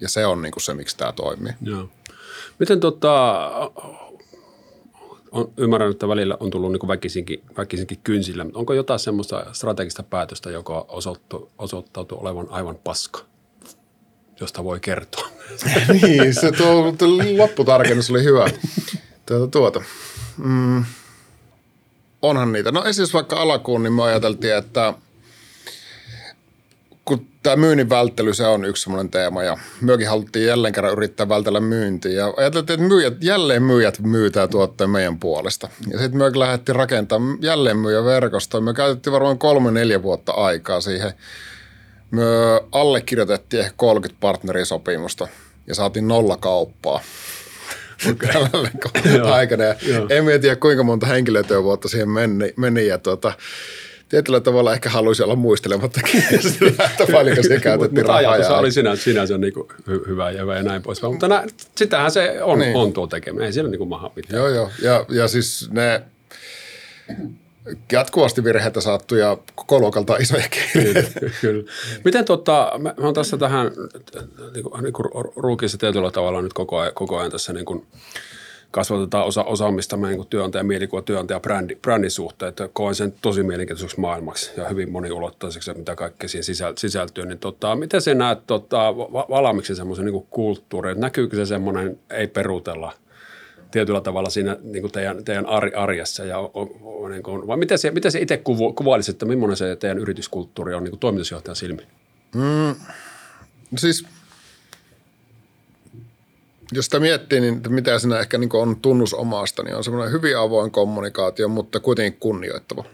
Ja 0.00 0.08
se 0.08 0.26
on 0.26 0.42
niin 0.42 0.52
kuin 0.52 0.62
se, 0.62 0.74
miksi 0.74 0.96
tämä 0.96 1.12
toimii. 1.12 1.52
Joo. 1.62 1.88
Miten 2.58 2.80
tota, 2.80 3.50
on, 5.36 5.52
ymmärrän, 5.56 5.90
että 5.90 6.08
välillä 6.08 6.36
on 6.40 6.50
tullut 6.50 6.72
niin 6.72 6.88
väkisinkin, 6.88 7.42
väkisinkin 7.56 7.98
kynsillä, 8.04 8.44
mutta 8.44 8.58
onko 8.58 8.74
jotain 8.74 9.00
semmoista 9.00 9.46
strategista 9.52 10.02
päätöstä, 10.02 10.50
joka 10.50 10.84
osoittu, 10.88 11.50
osoittautui 11.58 12.18
olevan 12.20 12.46
aivan 12.50 12.78
paska, 12.84 13.20
josta 14.40 14.64
voi 14.64 14.80
kertoa? 14.80 15.28
niin, 16.02 16.34
se 16.34 16.52
tuo, 16.52 16.94
tuo 16.98 17.08
lopputarkennus 17.36 18.10
oli 18.10 18.24
hyvä. 18.24 18.50
Tuota, 19.26 19.46
tuota. 19.46 19.82
Mm. 20.36 20.84
Onhan 22.22 22.52
niitä. 22.52 22.72
No 22.72 22.84
esimerkiksi 22.84 23.14
vaikka 23.14 23.36
alakuun, 23.36 23.82
niin 23.82 23.92
me 23.92 24.02
ajateltiin, 24.02 24.54
että– 24.54 24.94
tämä 27.46 27.56
myynnin 27.56 27.88
välttely, 27.88 28.34
se 28.34 28.46
on 28.46 28.64
yksi 28.64 28.82
semmoinen 28.82 29.10
teema 29.10 29.42
ja 29.42 29.56
myökin 29.80 30.08
haluttiin 30.08 30.46
jälleen 30.46 30.74
kerran 30.74 30.92
yrittää 30.92 31.28
vältellä 31.28 31.60
myyntiä 31.60 32.12
ja 32.12 32.34
ajateltiin, 32.36 32.80
että 32.80 32.88
myyjät, 32.88 33.14
jälleen 33.20 33.62
myyjät 33.62 34.00
myytää 34.00 34.48
tuotteen 34.48 34.90
meidän 34.90 35.18
puolesta. 35.18 35.68
Ja 35.90 35.98
sitten 35.98 36.16
myökin 36.16 36.40
lähdettiin 36.40 36.76
rakentamaan 36.76 37.38
jälleen 37.40 37.76
myyjä 37.76 38.04
verkostoa. 38.04 38.60
Me 38.60 38.74
käytettiin 38.74 39.12
varmaan 39.12 39.38
kolme 39.38 39.70
neljä 39.70 40.02
vuotta 40.02 40.32
aikaa 40.32 40.80
siihen. 40.80 41.12
Me 42.10 42.22
allekirjoitettiin 42.72 43.60
ehkä 43.60 43.74
30 43.76 44.20
partnerisopimusta 44.20 45.28
ja 45.66 45.74
saatiin 45.74 46.08
nolla 46.08 46.36
kauppaa. 46.36 47.00
Okay. 48.10 49.20
aikana. 49.32 49.64
Ja 49.64 49.74
en 50.10 50.40
tiedä, 50.40 50.56
kuinka 50.56 50.82
monta 50.82 51.06
henkilötyövuotta 51.06 51.88
siihen 51.88 52.10
meni, 52.10 52.54
meni 52.56 52.86
ja 52.86 52.98
tuota, 52.98 53.32
tietyllä 54.08 54.40
tavalla 54.40 54.72
ehkä 54.72 54.90
haluaisi 54.90 55.22
olla 55.22 55.36
muistelemattakin 55.36 56.22
sitä, 56.40 56.84
että 56.84 57.12
paljonko 57.12 57.42
se 57.42 57.60
käytettiin 57.60 58.06
rahaa. 58.06 58.32
Ajatus 58.32 58.50
oli 58.50 58.72
sinänsä, 58.72 59.02
sinänsä 59.02 59.38
niin 59.38 59.52
kuin 59.52 59.68
hy- 59.68 60.08
hyvä 60.08 60.30
ja 60.30 60.40
hyvä 60.40 60.56
ja 60.56 60.62
näin 60.62 60.82
pois. 60.82 61.02
Mutta 61.02 61.28
nä, 61.28 61.44
sitähän 61.76 62.10
se 62.10 62.42
on, 62.42 62.58
niin. 62.58 62.76
on 62.76 62.92
tuo 62.92 63.06
tekeminen. 63.06 63.46
Ei 63.46 63.52
siellä 63.52 63.70
niin 63.70 63.78
kuin 63.78 63.88
maha 63.88 64.10
mitään. 64.16 64.38
Joo, 64.38 64.48
joo. 64.48 64.70
Ja, 64.82 65.04
ja 65.08 65.28
siis 65.28 65.68
ne 65.70 66.02
jatkuvasti 67.92 68.44
virheitä 68.44 68.80
saattu 68.80 69.14
ja 69.14 69.38
koko 69.54 69.78
luokalta 69.78 70.16
isoja 70.16 70.44
kyllä, 70.72 71.02
kyllä. 71.40 71.72
Miten 72.04 72.24
tota, 72.24 72.72
mä, 72.78 72.94
mä 73.00 73.12
tässä 73.12 73.36
tähän 73.36 73.70
niin 74.54 74.64
kuin, 74.64 74.82
niin 74.82 74.92
kuin 74.92 75.06
ruukissa 75.36 75.78
tietyllä 75.78 76.10
tavalla 76.10 76.42
nyt 76.42 76.52
koko 76.52 76.78
ajan, 76.78 76.94
koko 76.94 77.18
ajan 77.18 77.30
tässä 77.30 77.52
niin 77.52 77.64
kuin, 77.64 77.86
kasvatetaan 78.70 79.24
osa, 79.24 79.44
osaamista 79.44 79.96
meidän 79.96 80.18
niin 80.18 80.28
työnantajan 80.28 80.66
mielikuva, 80.66 81.02
työnantajan 81.02 81.42
brändi, 81.42 81.74
brändin 81.74 82.10
suhteen, 82.10 82.48
että 82.48 82.68
koen 82.72 82.94
sen 82.94 83.14
tosi 83.22 83.42
mielenkiintoiseksi 83.42 84.00
maailmaksi 84.00 84.50
ja 84.56 84.68
hyvin 84.68 84.90
moniulottaiseksi, 84.90 85.74
mitä 85.74 85.96
kaikkea 85.96 86.28
siihen 86.28 86.44
sisältyy. 86.76 87.26
Niin 87.26 87.38
tota, 87.38 87.76
miten 87.76 88.00
se 88.00 88.14
näet 88.14 88.38
tota, 88.46 88.96
valmiiksi 89.12 89.74
semmoisen 89.74 90.04
niin 90.04 90.26
kulttuurin, 90.30 91.00
näkyykö 91.00 91.36
se 91.36 91.46
semmoinen 91.46 91.98
ei 92.10 92.26
perutella 92.26 92.92
tietyllä 93.70 94.00
tavalla 94.00 94.30
siinä 94.30 94.56
niin 94.62 94.82
kuin 94.82 94.92
teidän, 94.92 95.24
teidän 95.24 95.46
arjessa? 95.76 96.24
Ja 96.24 96.38
on, 96.38 96.70
on, 96.82 97.10
niin 97.10 97.22
kuin, 97.22 97.46
vai 97.46 97.56
miten 97.56 97.78
se, 97.78 97.90
miten 97.90 98.12
se 98.12 98.20
itse 98.20 98.36
kuva, 98.36 98.72
kuvailisi, 98.72 99.10
että 99.10 99.26
millainen 99.26 99.56
se 99.56 99.76
teidän 99.76 99.98
yrityskulttuuri 99.98 100.74
on 100.74 100.84
niin 100.84 100.92
kuin 100.92 101.00
toimitusjohtajan 101.00 101.56
silmin? 101.56 101.86
Mm, 102.34 102.74
siis– 103.76 104.04
jos 106.72 106.84
sitä 106.84 107.00
miettii, 107.00 107.40
niin 107.40 107.62
mitä 107.68 107.98
siinä 107.98 108.20
ehkä 108.20 108.38
niin 108.38 108.50
on 108.56 108.76
tunnus 108.80 109.14
omasta, 109.14 109.62
niin 109.62 109.76
on 109.76 109.84
semmoinen 109.84 110.12
hyvin 110.12 110.38
avoin 110.38 110.70
kommunikaatio, 110.70 111.48
mutta 111.48 111.80
kuitenkin 111.80 112.20
kunnioittava. 112.20 112.84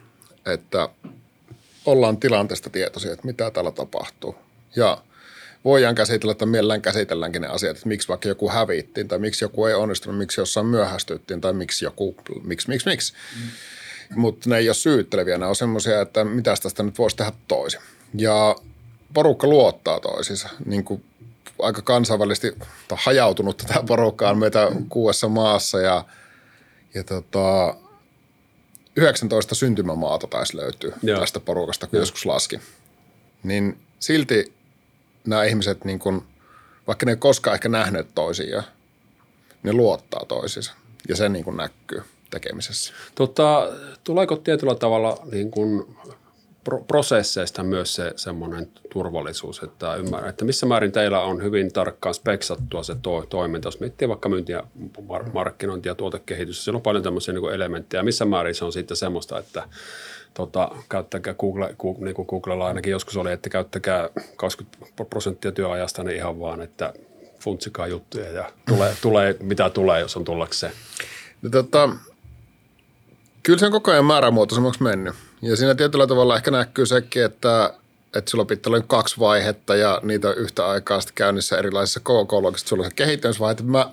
Että 0.46 0.88
ollaan 1.86 2.16
tilanteesta 2.16 2.70
tietoisia, 2.70 3.12
että 3.12 3.26
mitä 3.26 3.50
täällä 3.50 3.72
tapahtuu. 3.72 4.34
Ja 4.76 5.02
voidaan 5.64 5.94
käsitellä, 5.94 6.32
että 6.32 6.46
mielellään 6.46 6.82
käsitelläänkin 6.82 7.42
ne 7.42 7.48
asiat, 7.48 7.76
että 7.76 7.88
miksi 7.88 8.08
vaikka 8.08 8.28
joku 8.28 8.50
hävittiin 8.50 9.08
tai 9.08 9.18
miksi 9.18 9.44
joku 9.44 9.66
ei 9.66 9.74
onnistunut, 9.74 10.18
miksi 10.18 10.40
jossain 10.40 10.66
myöhästyttiin 10.66 11.40
tai 11.40 11.52
miksi 11.52 11.84
joku, 11.84 12.16
miksi, 12.44 12.68
miksi, 12.68 12.88
miksi. 12.88 13.12
Mm. 13.36 13.50
Mutta 14.20 14.50
ne 14.50 14.58
ei 14.58 14.68
ole 14.68 14.74
syytteleviä, 14.74 15.38
ne 15.38 15.46
on 15.46 15.56
semmoisia, 15.56 16.00
että 16.00 16.24
mitä 16.24 16.54
tästä 16.62 16.82
nyt 16.82 16.98
voisi 16.98 17.16
tehdä 17.16 17.32
toisin. 17.48 17.80
Ja 18.14 18.56
porukka 19.14 19.46
luottaa 19.46 20.00
toisiinsa, 20.00 20.48
niin 20.66 20.84
kuin 20.84 21.04
aika 21.62 21.82
kansainvälisesti 21.82 22.52
hajautunut 22.92 23.56
tätä 23.56 23.82
porukkaa 23.86 24.34
meitä 24.34 24.68
kuudessa 24.88 25.28
maassa 25.28 25.80
ja, 25.80 26.04
ja 26.94 27.04
tota, 27.04 27.74
19 28.96 29.54
syntymämaata 29.54 30.26
taisi 30.26 30.56
löytyä 30.56 30.96
Joo. 31.02 31.20
tästä 31.20 31.40
porukasta, 31.40 31.86
kun 31.86 31.96
Joo. 31.96 32.02
joskus 32.02 32.26
laski. 32.26 32.60
Niin 33.42 33.78
silti 33.98 34.52
nämä 35.26 35.44
ihmiset, 35.44 35.84
niin 35.84 35.98
kun, 35.98 36.26
vaikka 36.86 37.06
ne 37.06 37.12
ei 37.12 37.16
koskaan 37.16 37.54
ehkä 37.54 37.68
nähneet 37.68 38.06
toisiaan, 38.14 38.64
ne 39.62 39.72
luottaa 39.72 40.24
toisiinsa 40.28 40.72
ja 41.08 41.16
se 41.16 41.28
niin 41.28 41.44
kuin 41.44 41.56
näkyy 41.56 42.02
tekemisessä. 42.30 42.92
Tota, 43.14 43.68
tuleeko 44.04 44.36
tietyllä 44.36 44.74
tavalla 44.74 45.18
niin 45.32 45.50
kuin 45.50 45.96
prosesseista 46.64 47.62
myös 47.62 47.94
se 47.94 48.12
semmoinen 48.16 48.68
turvallisuus, 48.92 49.62
että 49.62 49.94
ymmärrän, 49.94 50.30
että 50.30 50.44
missä 50.44 50.66
määrin 50.66 50.92
teillä 50.92 51.20
on 51.20 51.42
hyvin 51.42 51.72
tarkkaan 51.72 52.14
speksattua 52.14 52.82
se 52.82 52.96
to- 53.02 53.26
toiminta. 53.28 53.66
Jos 53.66 53.80
miettii 53.80 54.08
vaikka 54.08 54.28
myyntiä, 54.28 54.62
markkinointia 55.32 55.90
ja 55.90 55.94
tuotekehitystä, 55.94 56.64
siellä 56.64 56.76
on 56.76 56.82
paljon 56.82 57.04
tämmöisiä 57.04 57.34
niin 57.34 57.52
elementtejä. 57.52 58.02
Missä 58.02 58.24
määrin 58.24 58.54
se 58.54 58.64
on 58.64 58.72
sitten 58.72 58.96
semmoista, 58.96 59.38
että 59.38 59.68
tota, 60.34 60.70
käyttäkää 60.88 61.34
Google, 61.34 61.74
Google, 61.78 62.04
niin 62.04 62.14
kuin 62.14 62.26
Googlella 62.26 62.66
ainakin 62.66 62.90
joskus 62.90 63.16
oli, 63.16 63.32
että 63.32 63.50
käyttäkää 63.50 64.08
20 64.36 65.04
prosenttia 65.10 65.52
työajasta 65.52 66.04
niin 66.04 66.16
ihan 66.16 66.40
vaan, 66.40 66.60
että 66.60 66.92
funtsikaa 67.40 67.86
juttuja 67.86 68.32
ja 68.32 68.52
tulee, 68.68 68.96
tulee 69.02 69.36
mitä 69.40 69.70
tulee, 69.70 70.00
jos 70.00 70.16
on 70.16 70.24
tullakseen. 70.24 70.72
No, 71.42 71.50
tota, 71.50 71.88
kyllä 73.42 73.58
se 73.58 73.66
on 73.66 73.72
koko 73.72 73.90
ajan 73.90 74.04
määrämuotoisemmaksi 74.04 74.82
mennyt. 74.82 75.14
Ja 75.42 75.56
siinä 75.56 75.74
tietyllä 75.74 76.06
tavalla 76.06 76.36
ehkä 76.36 76.50
näkyy 76.50 76.86
sekin, 76.86 77.24
että, 77.24 77.74
että 78.16 78.30
sulla 78.30 78.44
pitää 78.44 78.70
olla 78.70 78.84
kaksi 78.86 79.18
vaihetta 79.18 79.76
ja 79.76 80.00
niitä 80.02 80.32
yhtä 80.32 80.68
aikaa 80.68 81.00
sitten 81.00 81.14
käynnissä 81.14 81.58
erilaisissa 81.58 82.00
KK-luokissa. 82.00 82.68
Sulla 82.68 82.84
on 82.84 82.90
se 82.90 82.94
kehittämisvaihe, 82.94 83.50
että 83.50 83.64
mä 83.64 83.90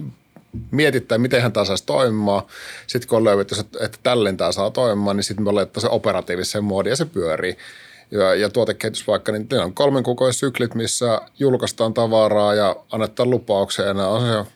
mietitään, 0.71 1.21
miten 1.21 1.51
tämä 1.51 1.65
saisi 1.65 1.85
toimimaan. 1.85 2.43
Sitten 2.87 3.09
kun 3.09 3.17
on 3.17 3.23
löydetty, 3.23 3.55
että 3.79 3.97
tälleen 4.03 4.37
tämä 4.37 4.51
saa 4.51 4.71
toimimaan, 4.71 5.15
niin 5.15 5.23
sitten 5.23 5.45
me 5.45 5.51
laitetaan 5.51 5.81
se 5.81 5.87
operatiiviseen 5.89 6.63
muodiin 6.63 6.91
ja 6.91 6.95
se 6.95 7.05
pyörii. 7.05 7.57
Ja, 8.11 8.35
ja 8.35 8.49
tuotekehitys 8.49 9.07
vaikka, 9.07 9.31
niin 9.31 9.47
on 9.63 9.73
kolmen 9.73 10.03
kuukauden 10.03 10.33
syklit, 10.33 10.75
missä 10.75 11.21
julkaistaan 11.39 11.93
tavaraa 11.93 12.53
ja 12.53 12.75
annetaan 12.91 13.29
lupauksia 13.29 13.85
ja 13.85 13.93
nämä 13.93 14.07
on 14.07 14.21
se 14.21 14.51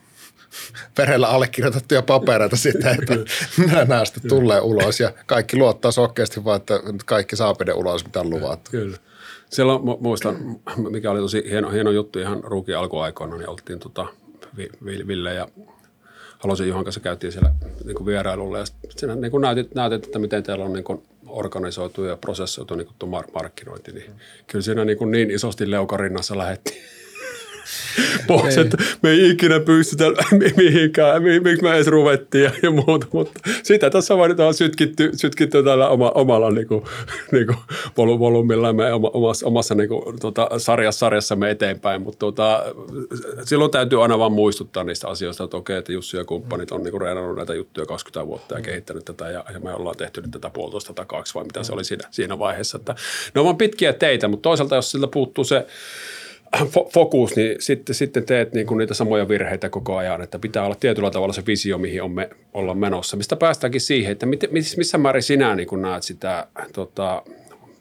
perellä 0.94 1.28
allekirjoitettuja 1.28 2.02
papereita 2.02 2.56
sitten, 2.56 2.96
että 2.98 3.14
nämä 3.88 4.04
sitten 4.04 4.28
tulee 4.28 4.60
ulos 4.60 5.00
ja 5.00 5.12
kaikki 5.26 5.56
luottaa 5.56 5.90
sokkeasti 5.90 6.44
vaan, 6.44 6.56
että 6.56 6.80
kaikki 7.04 7.36
saa 7.36 7.54
pide 7.54 7.72
ulos, 7.72 8.04
mitä 8.04 8.20
on 8.20 8.30
luvattu. 8.30 8.70
Kyllä. 8.70 8.96
Siellä 9.50 9.72
muistan, 10.00 10.60
mikä 10.90 11.10
oli 11.10 11.20
tosi 11.20 11.44
hieno, 11.50 11.70
hieno 11.70 11.90
juttu 11.90 12.18
ihan 12.18 12.44
ruukin 12.44 12.78
alkuaikoina, 12.78 13.36
niin 13.36 13.48
oltiin 13.48 13.78
tota, 13.78 14.06
Ville 15.06 15.34
ja 15.34 15.48
Halosen 16.38 16.68
Juhan 16.68 16.84
kanssa 16.84 17.00
käytiin 17.00 17.32
siellä 17.32 17.54
niin 17.84 17.96
kuin 17.96 18.06
vierailulla 18.06 18.58
ja 18.58 18.64
siinä 18.96 19.14
niin 19.14 19.30
kuin 19.30 19.40
näytit, 19.40 19.74
näytit, 19.74 20.04
että 20.04 20.18
miten 20.18 20.42
teillä 20.42 20.64
on 20.64 20.72
niin 20.72 20.84
kuin 20.84 21.02
organisoitu 21.26 22.04
ja 22.04 22.16
prosessoitu 22.16 22.74
niin 22.74 22.88
kuin 22.98 23.10
markkinointi, 23.34 23.92
niin 23.92 24.10
kyllä 24.46 24.62
siinä 24.62 24.84
niin, 24.84 24.98
kuin 24.98 25.10
niin 25.10 25.30
isosti 25.30 25.70
leukarinnassa 25.70 26.38
lähettiin 26.38 26.82
pois, 28.26 28.58
että 28.58 28.76
me 29.02 29.10
ei 29.10 29.30
ikinä 29.30 29.60
pystytä 29.60 30.04
mihinkään, 30.56 31.22
miksi 31.22 31.62
me 31.62 31.74
edes 31.74 31.86
ruvettiin 31.86 32.44
ja, 32.44 32.50
ja 32.62 32.70
muuta, 32.70 33.06
mutta 33.12 33.40
sitä 33.62 33.90
tässä 33.90 34.16
vaan 34.16 34.30
nyt 34.30 34.40
on 34.40 34.54
sytkitty, 34.54 35.10
sytkitty 35.16 35.62
tällä 35.62 35.88
oma, 35.88 36.12
omalla 36.14 36.50
niin 36.50 36.68
kuin, 36.68 36.84
niin 37.32 37.46
kuin 37.46 37.58
volyymilla 38.18 38.72
me 38.72 38.92
omassa, 38.92 39.46
omassa 39.46 39.74
niin 39.74 39.88
kuin, 39.88 40.18
tota, 40.20 40.48
sarjassa, 40.58 40.98
sarjassamme 40.98 41.50
eteenpäin, 41.50 42.02
mutta 42.02 42.18
tota, 42.18 42.64
silloin 43.44 43.70
täytyy 43.70 44.02
aina 44.02 44.18
vaan 44.18 44.32
muistuttaa 44.32 44.84
niistä 44.84 45.08
asioista, 45.08 45.44
että 45.44 45.56
okei, 45.56 45.76
että 45.76 45.92
Jussi 45.92 46.16
ja 46.16 46.24
kumppanit 46.24 46.72
on 46.72 46.82
niin 46.82 47.00
reenannut 47.00 47.36
näitä 47.36 47.54
juttuja 47.54 47.86
20 47.86 48.26
vuotta 48.26 48.54
ja 48.54 48.60
kehittänyt 48.60 49.04
tätä 49.04 49.30
ja, 49.30 49.44
ja 49.54 49.60
me 49.60 49.74
ollaan 49.74 49.96
tehty 49.96 50.20
nyt 50.20 50.30
tätä 50.30 50.50
puolitoista 50.50 50.94
tai 50.94 51.06
kaksi 51.06 51.34
vai 51.34 51.44
mitä 51.44 51.62
se 51.62 51.72
oli 51.72 51.84
siinä, 51.84 52.08
siinä 52.10 52.38
vaiheessa, 52.38 52.78
että 52.78 52.94
ne 53.34 53.40
on 53.40 53.44
vaan 53.44 53.56
pitkiä 53.56 53.92
teitä, 53.92 54.28
mutta 54.28 54.42
toisaalta 54.42 54.76
jos 54.76 54.90
siltä 54.90 55.06
puuttuu 55.06 55.44
se 55.44 55.66
fokus, 56.94 57.36
niin 57.36 57.56
sitten, 57.58 57.94
sitten 57.94 58.24
teet 58.24 58.52
niin 58.52 58.66
kuin 58.66 58.78
niitä 58.78 58.94
samoja 58.94 59.28
virheitä 59.28 59.68
koko 59.68 59.96
ajan, 59.96 60.22
että 60.22 60.38
pitää 60.38 60.64
olla 60.64 60.74
tietyllä 60.74 61.10
tavalla 61.10 61.32
se 61.32 61.46
visio, 61.46 61.78
mihin 61.78 62.02
on 62.02 62.10
me, 62.10 62.30
ollaan 62.54 62.78
menossa. 62.78 63.16
Mistä 63.16 63.36
päästäänkin 63.36 63.80
siihen, 63.80 64.12
että 64.12 64.26
mit, 64.26 64.40
missä 64.76 64.98
määrin 64.98 65.22
sinä 65.22 65.54
niin 65.54 65.68
kuin 65.68 65.82
näet 65.82 66.02
sitä 66.02 66.46
tota, 66.72 67.22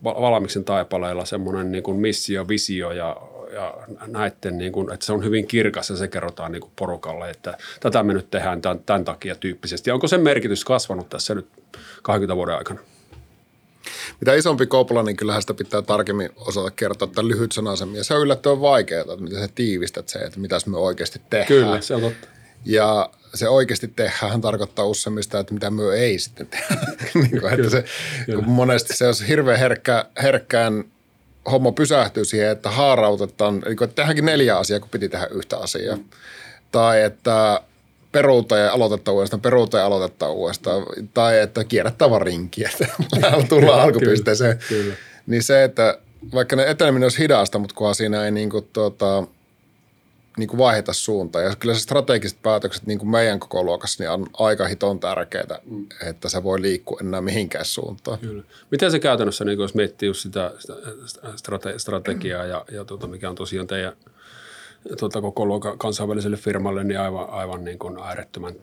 valmiiksen 0.04 0.64
taipaleella 0.64 1.26
semmoinen 1.26 1.72
niin 1.72 1.96
missio, 1.96 2.48
visio 2.48 2.92
ja, 2.92 3.18
ja 3.54 3.78
näiden, 4.08 4.58
niin 4.58 4.72
kuin, 4.72 4.94
että 4.94 5.06
se 5.06 5.14
on 5.14 5.24
hyvin 5.24 5.48
kirkas 5.48 5.90
ja 5.90 5.96
se 5.96 6.08
kerrotaan 6.08 6.52
niin 6.52 6.62
kuin 6.62 6.72
porukalle, 6.76 7.30
että 7.30 7.58
tätä 7.80 8.04
me 8.04 8.14
nyt 8.14 8.32
tehdään 8.32 8.62
tämän, 8.62 8.80
tämän 8.86 9.06
takia 9.06 9.36
tyyppisesti. 9.36 9.92
Onko 9.92 10.08
sen 10.08 10.22
merkitys 10.22 10.66
kasvanut 10.66 11.10
tässä 11.10 11.36
nyt 11.36 11.48
20 12.04 12.36
vuoden 12.36 12.56
aikana? 12.56 12.80
Mitä 14.20 14.34
isompi 14.34 14.66
kopla, 14.66 15.04
niin 15.04 15.16
kyllähän 15.16 15.42
sitä 15.42 15.54
pitää 15.54 15.82
tarkemmin 15.82 16.30
osata 16.36 16.72
kertoa 16.72 17.06
että 17.06 17.28
lyhyt 17.28 17.52
sanaisemmin. 17.52 17.98
Ja 17.98 18.04
se 18.04 18.14
on 18.14 18.22
yllättävän 18.22 18.62
vaikeaa, 18.62 19.02
että 19.02 19.24
miten 19.24 19.40
sä 19.40 19.50
tiivistät 19.56 20.10
se, 20.10 20.20
että 20.20 20.40
mitä 20.40 20.60
me 20.66 20.78
oikeasti 20.78 21.22
tehdään. 21.30 21.48
Kyllä, 21.48 21.82
se 21.82 21.96
on 21.96 22.02
totta. 22.02 22.28
Ja 22.66 23.10
se 23.34 23.50
oikeasti 23.50 23.88
tehdään 23.88 24.42
tarkoittaa 24.42 24.86
usein 24.86 25.24
sitä, 25.24 25.40
että 25.40 25.54
mitä 25.54 25.70
me 25.70 25.84
ei 25.94 26.20
sitten 26.20 26.48
tehdä. 26.48 26.76
niin 27.14 27.42
kuin, 27.42 27.54
että 27.54 27.70
se, 27.70 27.86
kun 28.36 28.50
monesti 28.50 28.98
se 28.98 29.08
olisi 29.08 29.28
hirveän 29.28 29.60
herkkä, 29.60 30.06
herkkään 30.22 30.84
homma 31.52 31.72
pysähtyy 31.72 32.26
siihen, 32.26 32.50
että 32.50 32.70
haarautetaan, 32.70 33.64
että 33.72 33.88
tehdäänkin 33.88 34.26
neljä 34.26 34.58
asiaa, 34.58 34.80
kun 34.80 34.90
piti 34.90 35.10
tehdä 35.10 35.28
yhtä 35.32 35.58
asiaa. 35.58 35.96
Mm. 35.96 36.04
Tai 36.72 37.04
että 37.04 37.62
peruuta 38.14 38.58
ja 38.58 38.74
aloitetta 38.74 39.12
uudestaan, 39.12 39.42
peruuta 39.42 39.78
ja 39.78 39.86
aloitetta 39.86 40.30
uudestaan, 40.30 40.84
tai 41.14 41.40
että 41.40 41.64
kierrättää 41.64 42.10
vaan 42.10 42.22
rinkiä, 42.22 42.70
että 42.82 43.48
tullaan 43.50 43.82
alkupisteeseen. 43.82 44.60
Kyllä, 44.70 44.84
kyllä. 44.84 44.96
Niin 45.28 45.44
se, 45.44 45.64
että 45.64 45.98
vaikka 46.34 46.56
ne 46.56 46.70
eteneminen 46.70 47.06
olisi 47.06 47.20
hidasta, 47.20 47.60
mutta 47.60 47.76
kunhan 47.76 47.96
siinä 47.96 48.26
ei 48.26 48.32
niin 48.32 48.50
kuin, 48.50 48.68
tuota, 48.74 49.24
niin 50.38 50.50
kuin 50.50 50.58
vaiheta 50.58 50.94
suuntaa. 50.94 51.42
Ja 51.42 51.56
kyllä 51.56 51.74
se 51.74 51.80
strategiset 51.80 52.42
päätökset 52.42 52.86
niin 52.86 53.00
kuin 53.00 53.10
meidän 53.10 53.40
koko 53.40 53.64
luokassa 53.64 54.04
niin 54.04 54.12
on 54.12 54.28
aika 54.34 54.68
hiton 54.68 55.00
tärkeää, 55.00 55.60
mm. 55.66 55.86
että 56.06 56.30
se 56.30 56.44
voi 56.44 56.62
liikkua 56.62 56.98
enää 57.02 57.22
mihinkään 57.22 57.66
suuntaan. 57.66 58.20
Kyllä. 58.20 58.44
Miten 58.72 58.92
se 58.92 59.00
käytännössä, 59.00 59.46
niin 59.46 59.60
jos 59.60 59.76
miettii 59.76 60.08
just 60.08 60.22
sitä, 60.22 60.52
sitä 60.60 60.74
strate, 61.36 61.80
strategiaa 61.80 62.46
ja, 62.46 62.66
ja 62.72 62.86
tuota, 62.86 63.08
mikä 63.08 63.30
on 63.30 63.36
tosiaan 63.36 63.68
teidän– 63.68 63.94
tuota, 65.00 65.22
koko 65.22 65.46
luokan 65.46 65.78
kansainväliselle 65.78 66.38
firmalle 66.38 66.84
niin 66.84 67.00
aivan, 67.00 67.30
aivan 67.30 67.64
niin 67.64 67.80
kuin 67.80 67.98
äärettömän 68.00 68.54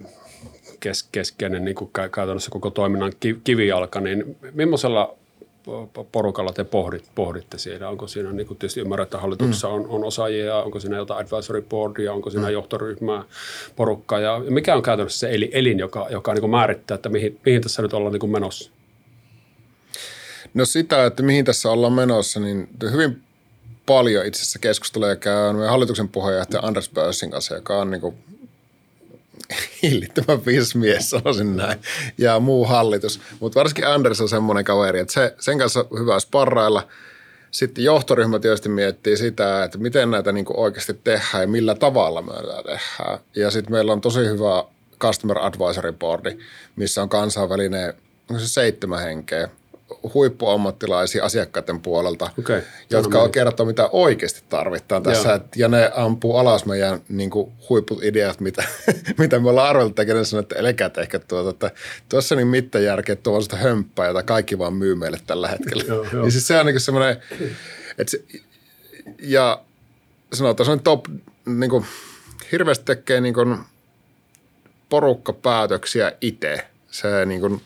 kes, 0.81 1.03
keskeinen 1.13 1.65
niin 1.65 1.75
kuin 1.75 1.91
käytännössä 2.13 2.51
koko 2.51 2.71
toiminnan 2.71 3.13
kivijalka, 3.45 4.01
niin 4.01 4.37
millaisella 4.55 5.17
porukalla 6.13 6.53
te 6.53 6.65
pohdit, 6.65 7.05
pohditte 7.15 7.59
siinä? 7.59 7.89
Onko 7.89 8.09
siinä, 8.09 8.33
niin 8.33 8.47
kuin 8.47 8.59
tietysti 8.59 8.81
ymmärrän, 8.81 9.03
että 9.03 9.19
hallituksessa 9.19 9.69
mm. 9.69 9.75
on, 9.75 9.87
on 9.89 10.05
osaajia, 10.05 10.57
onko 10.57 10.81
siinä 10.81 10.97
jotain 10.97 11.27
advisory 11.27 11.63
boardia, 11.63 12.13
onko 12.13 12.31
siinä 12.31 12.47
mm. 12.47 12.53
johtoryhmää, 12.53 13.25
porukkaa, 13.77 14.21
ja 14.21 14.43
mikä 14.49 14.77
on 14.77 14.83
käytännössä 14.83 15.19
se 15.19 15.49
elin, 15.53 15.79
joka, 15.79 16.07
joka 16.11 16.35
niin 16.35 16.41
kuin 16.41 16.51
määrittää, 16.51 16.95
että 16.95 17.09
mihin, 17.09 17.41
mihin 17.47 17.63
tässä 17.63 17.83
nyt 17.83 17.95
ollaan 17.95 18.13
niin 18.13 18.21
kuin 18.21 18.33
menossa? 18.33 18.71
No 20.55 20.65
sitä, 20.65 21.07
että 21.07 21.23
mihin 21.23 21.45
tässä 21.45 21.71
ollaan 21.71 21.93
menossa, 21.93 22.41
niin 22.41 22.69
hyvin 22.93 23.23
paljon 23.95 24.27
itse 24.27 24.41
asiassa 24.41 24.59
keskusteluja 24.59 25.17
meidän 25.53 25.71
hallituksen 25.71 26.09
puheenjohtaja 26.09 26.63
Anders 26.63 26.91
Bössin 26.91 27.31
kanssa, 27.31 27.55
joka 27.55 27.77
on 27.77 27.91
niin 27.91 28.01
kuin 28.01 28.15
hillittömän 29.83 30.47
viisas 30.47 30.75
mies, 30.75 31.11
sanoisin 31.11 31.57
näin, 31.57 31.79
ja 32.19 32.41
muu 32.41 32.65
hallitus. 32.65 33.21
Mutta 33.41 33.59
varsinkin 33.59 33.87
Anders 33.87 34.21
on 34.21 34.29
semmoinen 34.29 34.65
kaveri, 34.65 35.01
että 35.01 35.13
se, 35.13 35.35
sen 35.39 35.59
kanssa 35.59 35.85
hyvä 35.99 36.21
sparrailla. 36.21 36.89
Sitten 37.51 37.85
johtoryhmä 37.85 38.39
tietysti 38.39 38.69
miettii 38.69 39.17
sitä, 39.17 39.65
että 39.65 39.79
miten 39.79 40.11
näitä 40.11 40.33
niin 40.33 40.47
oikeasti 40.55 40.95
tehdään 40.95 41.43
ja 41.43 41.49
millä 41.49 41.75
tavalla 41.75 42.23
me 42.23 42.33
näitä 42.33 42.63
tehdään. 42.63 43.19
Ja 43.37 43.51
sitten 43.51 43.73
meillä 43.73 43.93
on 43.93 44.01
tosi 44.01 44.21
hyvä 44.21 44.65
Customer 45.01 45.39
Advisory 45.39 45.93
Boardi, 45.93 46.39
missä 46.77 47.03
on 47.03 47.09
kansainvälinen, 47.09 47.95
onko 48.31 48.41
se 48.41 48.49
seitsemän 48.49 49.01
henkeä, 49.01 49.49
huippuammattilaisia 50.15 51.25
asiakkaiden 51.25 51.81
puolelta, 51.81 52.31
okay. 52.39 52.63
jotka 52.91 53.23
on 53.23 53.31
kertoo, 53.31 53.67
mitä 53.67 53.89
oikeasti 53.93 54.43
tarvitaan 54.49 55.03
tässä. 55.03 55.35
Et, 55.35 55.43
ja 55.57 55.69
ne 55.69 55.91
ampuu 55.95 56.37
alas 56.37 56.67
meidän 56.67 57.01
niin 57.09 57.31
kuin, 57.31 57.53
huipput 57.69 58.05
ideat, 58.05 58.41
mitä, 58.41 58.65
mitä 59.19 59.39
me 59.39 59.49
ollaan 59.49 59.69
arveltu 59.69 59.95
tekemään, 59.95 60.25
sanoo, 60.25 60.41
että 60.41 60.57
älkää 60.59 60.91
ehkä 61.01 61.19
tuota, 61.19 61.51
että 61.51 61.71
tuossa 62.09 62.35
niin 62.35 62.49
mitään 62.49 62.85
järkeä, 62.85 63.13
että 63.13 63.23
tuo 63.23 63.37
on 63.37 63.43
sitä 63.43 63.57
hömppää, 63.57 64.07
jota 64.07 64.23
kaikki 64.23 64.59
vaan 64.59 64.75
myy 64.75 64.95
meille 64.95 65.19
tällä 65.27 65.49
hetkellä. 65.49 65.85
joo, 65.87 66.07
joo. 66.13 66.23
Niin 66.23 66.33
siis 66.33 66.47
se 66.47 66.61
on 66.61 66.67
niin 66.67 66.81
semmoinen, 66.81 67.17
että 67.99 68.11
se, 68.11 68.25
ja 69.23 69.61
sanotaan, 70.33 70.65
se 70.65 70.73
on 70.73 70.81
top, 70.81 71.05
niin 71.47 71.71
kuin, 71.71 71.85
hirveästi 72.53 72.85
tekee 72.85 73.21
niin 73.21 73.35
kuin, 73.35 73.59
porukkapäätöksiä 74.89 76.13
itse. 76.21 76.67
Se 76.91 77.27
niin 77.27 77.41
kuin, 77.41 77.61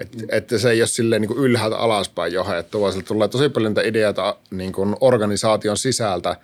että, 0.00 0.18
että 0.28 0.58
se 0.58 0.70
ei 0.70 0.80
ole 0.80 0.86
silleen 0.86 1.22
niin 1.22 1.38
ylhäältä 1.38 1.76
alaspäin 1.76 2.32
johdettu, 2.32 2.80
vaan 2.80 3.04
tulee 3.04 3.28
tosi 3.28 3.48
paljon 3.48 3.70
niitä 3.70 3.88
ideoita 3.88 4.36
niin 4.50 4.72
kuin 4.72 4.96
organisaation 5.00 5.76
sisältä, 5.76 6.36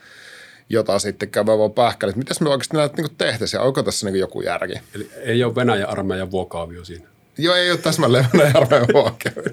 jota 0.69 0.99
sitten 0.99 1.31
käydään 1.31 1.59
vaan 1.59 1.73
pähkälle, 1.73 2.15
mitäs 2.17 2.41
me 2.41 2.51
oikeasti 2.51 2.77
näitä 2.77 3.03
niin 3.03 3.17
tehtäisiin, 3.19 3.61
onko 3.61 3.83
tässä 3.83 4.11
niin 4.11 4.21
joku 4.21 4.41
järki? 4.41 4.75
Eli 4.95 5.11
ei 5.23 5.45
ole 5.45 5.55
Venäjän 5.55 5.89
armeijan 5.89 6.31
vuokaavio 6.31 6.85
siinä. 6.85 7.16
Joo, 7.39 7.55
ei 7.55 7.71
ole 7.71 7.79
täsmälleen 7.79 8.27
vuokaavio. 8.95 9.53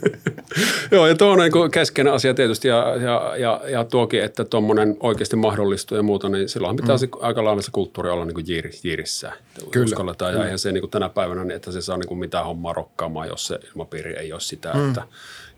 Joo, 0.90 1.06
ja 1.06 1.14
tuo 1.14 1.28
on 1.28 1.38
niin 1.38 1.70
keskeinen 1.70 2.12
asia 2.12 2.34
tietysti, 2.34 2.68
ja, 2.68 2.96
ja, 2.96 3.34
ja, 3.36 3.60
ja 3.68 3.84
tuokin, 3.84 4.22
että 4.22 4.44
tuommoinen 4.44 4.96
oikeasti 5.00 5.36
mahdollistuu 5.36 5.96
ja 5.96 6.02
muuta, 6.02 6.28
niin 6.28 6.48
silloin 6.48 6.76
pitää 6.76 6.94
mm. 6.94 6.98
se, 6.98 7.08
aika 7.20 7.44
lailla 7.44 7.62
se 7.62 7.70
kulttuuri 7.72 8.10
olla 8.10 8.24
niin 8.24 8.34
kuin 8.34 8.46
jiir, 8.48 8.68
jiirissä. 8.82 9.32
Kyllä. 9.70 9.84
Uskalletaan, 9.84 10.32
ja 10.32 10.38
mm. 10.38 10.44
eihän 10.44 10.58
se 10.58 10.72
niin 10.72 10.90
tänä 10.90 11.08
päivänä, 11.08 11.44
niin 11.44 11.56
että 11.56 11.72
se 11.72 11.80
saa 11.80 11.96
niin 11.96 12.18
mitään 12.18 12.44
hommaa 12.46 12.72
rokkaamaan, 12.72 13.28
jos 13.28 13.46
se 13.46 13.58
ilmapiiri 13.70 14.12
ei 14.12 14.32
ole 14.32 14.40
sitä, 14.40 14.72
mm. 14.74 14.88
että 14.88 15.02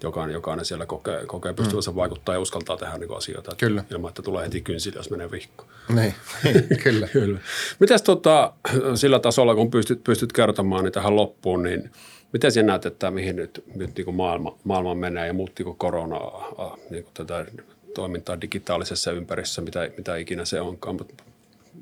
jokainen, 0.03 0.35
jokainen 0.35 0.65
siellä 0.65 0.87
kokee, 0.87 1.27
kokee 1.27 1.53
pystyvänsä 1.53 1.91
mm. 1.91 1.97
vaikuttaa 1.97 2.35
ja 2.35 2.41
uskaltaa 2.41 2.77
tehdä 2.77 2.99
niin 2.99 3.17
asioita. 3.17 3.57
Kyllä. 3.57 3.85
Ilman, 3.91 4.09
että 4.09 4.23
tulee 4.23 4.45
heti 4.45 4.61
kynsille, 4.61 4.97
jos 4.97 5.11
menee 5.11 5.31
vihko. 5.31 5.67
Niin, 5.95 6.15
kyllä. 6.85 7.09
kyllä. 7.09 7.39
Mitäs 7.81 8.03
tota, 8.03 8.53
sillä 8.95 9.19
tasolla, 9.19 9.55
kun 9.55 9.71
pystyt, 9.71 10.05
pystyt 10.05 10.33
kertomaan 10.33 10.85
niin 10.85 10.93
tähän 10.93 11.17
loppuun, 11.17 11.63
niin 11.63 11.91
miten 12.33 12.53
sinä 12.53 12.67
näet, 12.67 12.87
että 12.87 13.11
mihin 13.11 13.37
nyt, 13.37 13.65
nyt 13.75 13.97
niin 13.97 14.05
kuin 14.05 14.15
maailma, 14.15 14.59
maailma 14.65 14.95
menee 14.95 15.27
ja 15.27 15.33
muuttiko 15.33 15.75
korona 15.75 16.21
niin 16.91 17.05
kuin 17.05 17.15
tätä 17.15 17.47
toimintaa 17.95 18.41
digitaalisessa 18.41 19.13
ympäristössä, 19.13 19.63
mitä, 19.63 19.91
mitä 19.97 20.17
ikinä 20.17 20.45
se 20.45 20.61
onkaan, 20.61 20.97
mutta 20.97 21.25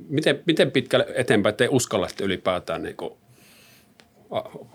miten, 0.09 0.43
miten 0.47 0.71
pitkälle 0.71 1.07
eteenpäin 1.15 1.55
te 1.55 1.69
uskallatte 1.71 2.25
ylipäätään 2.25 2.83
niin 2.83 2.97
kuin 2.97 3.13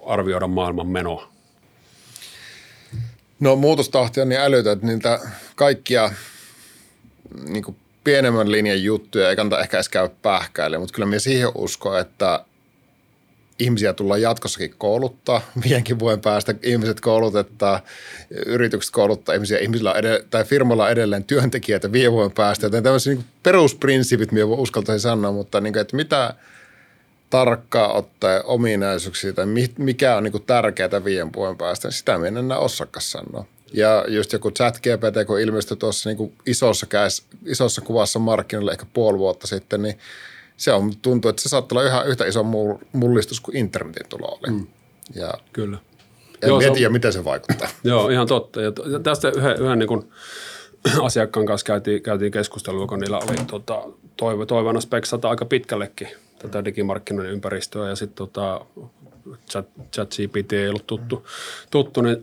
arvioida 0.06 0.48
maailman 0.48 0.88
menoa? 0.88 1.32
No 3.40 3.56
muutostahti 3.56 4.22
on 4.22 4.30
niin 4.30 4.42
älytä, 4.42 4.72
että 4.72 4.88
niitä 4.88 5.20
kaikkia 5.56 6.12
niin 7.48 7.64
kuin 7.64 7.76
pienemmän 8.04 8.52
linjan 8.52 8.84
juttuja 8.84 9.30
ei 9.30 9.36
kannata 9.36 9.62
ehkä 9.62 9.78
edes 9.78 9.90
käydä 9.90 10.10
pähkäille, 10.22 10.78
mutta 10.78 10.94
kyllä 10.94 11.06
minä 11.06 11.20
siihen 11.20 11.52
uskon, 11.56 12.00
että 12.00 12.46
ihmisiä 13.60 13.94
tullaan 13.94 14.22
jatkossakin 14.22 14.76
kouluttaa. 14.78 15.42
Viidenkin 15.64 16.00
vuoden 16.00 16.22
päästä 16.22 16.56
ihmiset 16.64 17.02
koulutetaan, 17.02 17.80
yritykset 18.46 18.92
kouluttaa 18.92 19.36
ihmisiä, 19.36 19.58
ihmisillä 19.58 19.94
edell- 19.94 20.26
tai 20.30 20.44
firmalla 20.44 20.84
on 20.84 20.92
edelleen 20.92 21.24
työntekijöitä 21.24 21.92
viiden 21.92 22.12
vuoden 22.12 22.32
päästä. 22.32 22.66
Joten 22.66 22.84
tämmöiset 22.84 23.14
niin 23.14 23.26
perusprinsiipit, 23.44 24.32
minä 24.32 24.46
uskaltaisin 24.46 25.02
sanoa, 25.02 25.32
mutta 25.32 25.62
niin 25.62 25.74
kuin, 25.74 25.82
että 25.82 25.96
mitä 25.96 26.34
tarkkaa 27.30 27.94
ottaa 27.94 28.42
ominaisuuksia 28.44 29.34
tai 29.34 29.46
mikä 29.78 30.16
on 30.16 30.24
niin 30.24 30.32
kuin 30.32 30.44
tärkeää 30.44 31.04
viiden 31.04 31.34
vuoden 31.36 31.58
päästä, 31.58 31.88
niin 31.88 31.94
sitä 31.94 32.18
minä 32.18 32.28
en 32.28 32.38
enää 32.38 32.58
osaakaan 32.58 33.02
sanoa. 33.02 33.46
Ja 33.74 34.06
just 34.08 34.34
joku 34.34 34.52
chat 34.52 34.78
GPT, 34.78 35.28
kun 35.28 35.40
ilmestyi 35.40 35.78
tuossa 35.78 36.10
niin 36.10 36.34
isossa, 36.46 36.86
käs, 36.86 37.24
isossa 37.46 37.82
kuvassa 37.82 38.20
markkinoille 38.20 38.72
ehkä 38.72 38.86
puoli 38.94 39.18
vuotta 39.18 39.48
sitten, 39.48 39.82
niin 39.82 40.00
se 40.58 40.72
on, 40.74 40.94
tuntuu, 41.02 41.30
että 41.30 41.42
se 41.42 41.50
saattaa 41.50 41.80
olla 41.80 41.90
ihan 41.90 42.08
yhtä 42.08 42.26
iso 42.26 42.44
mullistus 42.94 43.40
kuin 43.40 43.58
internetin 43.58 44.10
tulo 44.10 44.28
oli. 44.28 44.54
Mm. 44.54 44.68
Ja 45.16 45.34
Kyllä. 45.54 45.78
En 46.42 46.50
Joo, 46.50 46.60
tiedä, 46.60 46.88
on, 46.88 46.94
miten 46.94 47.14
se 47.14 47.24
vaikuttaa. 47.24 47.70
Joo, 47.84 48.10
ihan 48.10 48.28
totta. 48.28 48.62
Ja 48.62 48.72
tästä 49.04 49.30
yhden, 49.30 49.62
yhden 49.62 49.80
niin 49.80 49.88
kuin 49.88 50.12
asiakkaan 51.02 51.46
kanssa 51.46 51.66
käytiin, 51.66 52.02
käytiin 52.02 52.32
keskustelua, 52.32 52.88
kun 52.88 53.00
niillä 53.00 53.18
oli 53.18 53.46
tota, 53.48 53.84
toivo, 54.18 54.46
toivona 54.46 54.82
speksata 54.82 55.30
aika 55.30 55.46
pitkällekin 55.46 56.08
tätä 56.40 56.66
digimarkkinoiden 56.66 57.32
ympäristöä. 57.32 57.90
Ja 57.90 57.96
sitten 57.96 58.16
tota, 58.16 58.66
chat, 59.50 59.68
chat 59.96 60.10
GPT 60.10 60.54
ei 60.54 60.70
ollut 60.70 60.88
tuttu, 60.88 61.28
tuttu 61.72 62.02
niin 62.02 62.18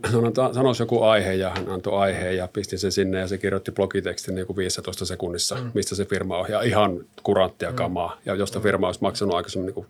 sanoisi 0.53 0.83
joku 0.83 1.03
aihe 1.03 1.33
ja 1.33 1.49
hän 1.49 1.69
antoi 1.69 1.99
aiheen 1.99 2.37
ja 2.37 2.47
pisti 2.53 2.77
sen 2.77 2.91
sinne 2.91 3.19
ja 3.19 3.27
se 3.27 3.37
kirjoitti 3.37 3.71
blogitekstin 3.71 4.35
niin 4.35 4.47
kuin 4.47 4.57
15 4.57 5.05
sekunnissa, 5.05 5.55
mm. 5.55 5.71
mistä 5.73 5.95
se 5.95 6.05
firma 6.05 6.37
on. 6.37 6.45
Ja 6.49 6.61
ihan 6.61 7.05
kuranttia 7.23 7.69
mm. 7.69 7.75
kamaa, 7.75 8.17
ja 8.25 8.35
josta 8.35 8.59
firma 8.59 8.87
olisi 8.87 9.01
maksanut 9.01 9.35
aikaisemmin 9.35 9.65
niin 9.65 9.73
kuin 9.73 9.87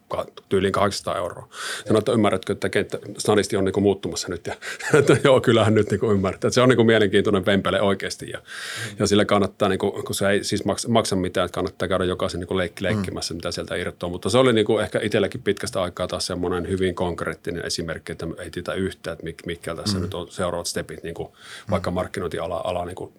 tyyliin 0.50 0.74
800 0.74 1.18
euroa. 1.18 1.48
Sanoin, 1.86 2.02
että 2.02 2.12
ymmärrätkö, 2.12 2.54
että 2.54 2.70
kenttä, 2.70 3.00
stanisti 3.18 3.58
on 3.58 3.66
niin 3.66 3.74
kuin 3.74 3.84
muuttumassa 3.84 4.28
nyt 4.30 4.48
ja 4.48 4.56
että 5.00 5.18
joo, 5.24 5.42
kyllähän 5.42 5.74
nyt 5.74 5.92
niin 5.92 6.12
ymmärrät. 6.12 6.46
Että 6.46 6.54
se 6.56 6.62
on 6.62 6.70
niin 6.70 6.78
kuin 6.78 6.86
mielenkiintoinen 6.86 7.46
vempele 7.46 7.82
oikeasti 7.82 8.30
ja, 8.30 8.38
mm. 8.38 8.96
ja 9.00 9.08
sille 9.08 9.26
kannattaa, 9.26 9.70
niin 9.70 9.80
kuin, 9.80 10.04
kun 10.06 10.16
se 10.16 10.30
ei 10.30 10.44
siis 10.44 10.66
maksa, 10.66 10.90
maksa 10.90 11.16
mitään, 11.16 11.46
että 11.46 11.56
kannattaa 11.56 11.88
käydä 11.88 12.06
jokaisen 12.06 12.40
niin 12.40 12.48
kuin 12.48 12.58
leikki 12.58 12.84
leikkimässä, 12.84 13.34
mm. 13.34 13.38
mitä 13.38 13.52
sieltä 13.52 13.76
irtoaa. 13.76 14.12
Mutta 14.12 14.30
se 14.30 14.38
oli 14.38 14.54
niin 14.54 14.66
kuin 14.66 14.84
ehkä 14.84 15.00
itselläkin 15.04 15.42
pitkästä 15.42 15.82
aikaa 15.82 16.08
taas 16.08 16.26
semmoinen 16.26 16.70
hyvin 16.70 16.96
konkreettinen 17.08 17.66
esimerkki, 17.66 18.12
että 18.12 18.28
ei 18.40 18.50
tietä 18.50 18.74
yhtään, 18.74 19.18
että 19.30 19.46
mitkä 19.46 19.76
tässä 19.76 19.98
mm. 19.98 20.04
nyt 20.04 20.14
on 20.14 20.32
seuraavat 20.32 20.68
stepit, 20.68 21.04
niin 21.04 21.16
kuin 21.16 21.30
vaikka 21.70 21.92
markkinointiala 21.92 22.62
ala, 22.64 22.86
niin 22.86 22.96
kuin, 22.96 23.14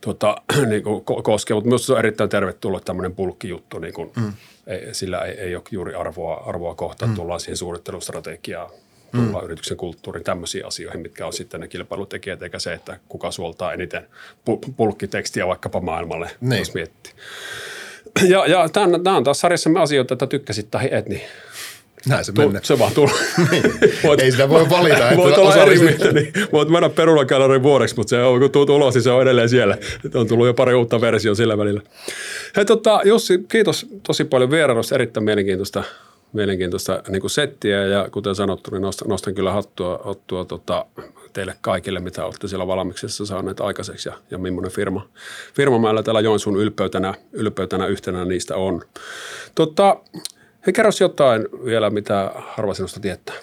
tuota, 0.00 0.36
niin 0.70 0.82
kuin 0.82 1.04
koskee, 1.04 1.54
mutta 1.54 1.68
myös 1.68 1.86
se 1.86 1.92
on 1.92 1.98
erittäin 1.98 2.30
tervetullut 2.30 2.84
tämmöinen 2.84 3.14
pulkkijuttu, 3.14 3.78
niin 3.78 3.94
kuin, 3.94 4.10
mm. 4.16 4.32
ei, 4.66 4.94
sillä 4.94 5.18
ei, 5.18 5.40
ei 5.40 5.56
ole 5.56 5.64
juuri 5.70 5.94
arvoa, 5.94 6.44
arvoa 6.46 6.74
kohta, 6.74 7.06
mm. 7.06 7.14
tullaan 7.14 7.40
siihen 7.40 7.56
suunnittelustrategiaan, 7.56 8.70
tullaan 9.12 9.44
mm. 9.44 9.46
yrityksen 9.46 9.76
kulttuurin 9.76 10.24
tämmöisiin 10.24 10.66
asioihin, 10.66 11.00
mitkä 11.00 11.26
on 11.26 11.32
sitten 11.32 11.60
ne 11.60 11.68
kilpailutekijät, 11.68 12.42
eikä 12.42 12.58
se, 12.58 12.72
että 12.72 12.98
kuka 13.08 13.30
suoltaa 13.30 13.72
eniten 13.72 14.06
pulkkitekstiä 14.76 15.46
vaikkapa 15.46 15.80
maailmalle, 15.80 16.30
niin. 16.40 16.58
jos 16.58 16.74
miettii. 16.74 17.12
Ja, 18.28 18.46
ja 18.46 18.68
tämä 18.68 19.16
on 19.16 19.24
taas 19.24 19.40
sarjassamme 19.40 19.80
asioita, 19.80 20.14
että 20.14 20.26
tykkäsit 20.26 20.70
tai 20.70 20.88
et, 20.92 21.08
niin 21.08 21.22
näin 22.06 22.24
se 22.24 22.32
mennä. 22.32 22.60
Se 22.62 22.78
vaan 22.78 22.92
tulee. 22.92 23.14
Niin. 23.50 23.64
Ei 24.20 24.30
sitä 24.30 24.48
voi 24.48 24.70
valita. 24.70 25.10
Että 25.10 25.16
voit 25.16 25.38
olla 25.38 25.56
eri 25.56 25.78
mieltä, 25.78 26.12
niin 26.12 26.32
voit 26.52 26.68
mennä 26.68 26.88
perunakalorin 26.88 27.62
vuodeksi, 27.62 27.96
mutta 27.96 28.10
se 28.10 28.22
on, 28.22 28.40
kun 28.40 28.50
tuut 28.50 28.70
ulos, 28.70 28.94
niin 28.94 29.02
se 29.02 29.10
on 29.10 29.22
edelleen 29.22 29.48
siellä. 29.48 29.76
On 30.14 30.28
tullut 30.28 30.46
jo 30.46 30.54
pari 30.54 30.74
uutta 30.74 31.00
versiota 31.00 31.36
sillä 31.36 31.58
välillä. 31.58 31.80
Hei, 32.56 32.64
tota, 32.64 33.00
Jussi, 33.04 33.38
kiitos 33.48 33.86
tosi 34.06 34.24
paljon 34.24 34.50
vierailusta, 34.50 34.94
erittäin 34.94 35.24
mielenkiintoista, 35.24 35.84
mielenkiintoista 36.32 37.02
niin 37.08 37.20
kuin 37.20 37.30
settiä 37.30 37.86
ja 37.86 38.08
kuten 38.10 38.34
sanottu, 38.34 38.70
niin 38.70 38.82
nostan, 38.82 39.08
nostan 39.08 39.34
kyllä 39.34 39.52
hattua, 39.52 40.00
hattua 40.04 40.44
tota, 40.44 40.86
teille 41.32 41.54
kaikille, 41.60 42.00
mitä 42.00 42.24
olette 42.24 42.48
siellä 42.48 42.66
valmiksessa 42.66 43.26
saaneet 43.26 43.60
aikaiseksi 43.60 44.08
ja, 44.08 44.14
ja 44.30 44.38
millainen 44.38 44.72
firma, 44.72 45.08
firma 45.54 45.78
meillä 45.78 46.02
täällä 46.02 46.20
Joensuun 46.20 46.56
ylpeytänä, 46.56 47.14
ylpeytänä 47.32 47.86
yhtenä 47.86 48.24
niistä 48.24 48.56
on. 48.56 48.82
Tota, 49.54 49.96
Hei, 50.66 50.72
kerro 50.72 50.90
jotain 51.00 51.46
vielä, 51.64 51.90
mitä 51.90 52.30
harva 52.34 52.74
sinusta 52.74 53.00
tietää. 53.00 53.34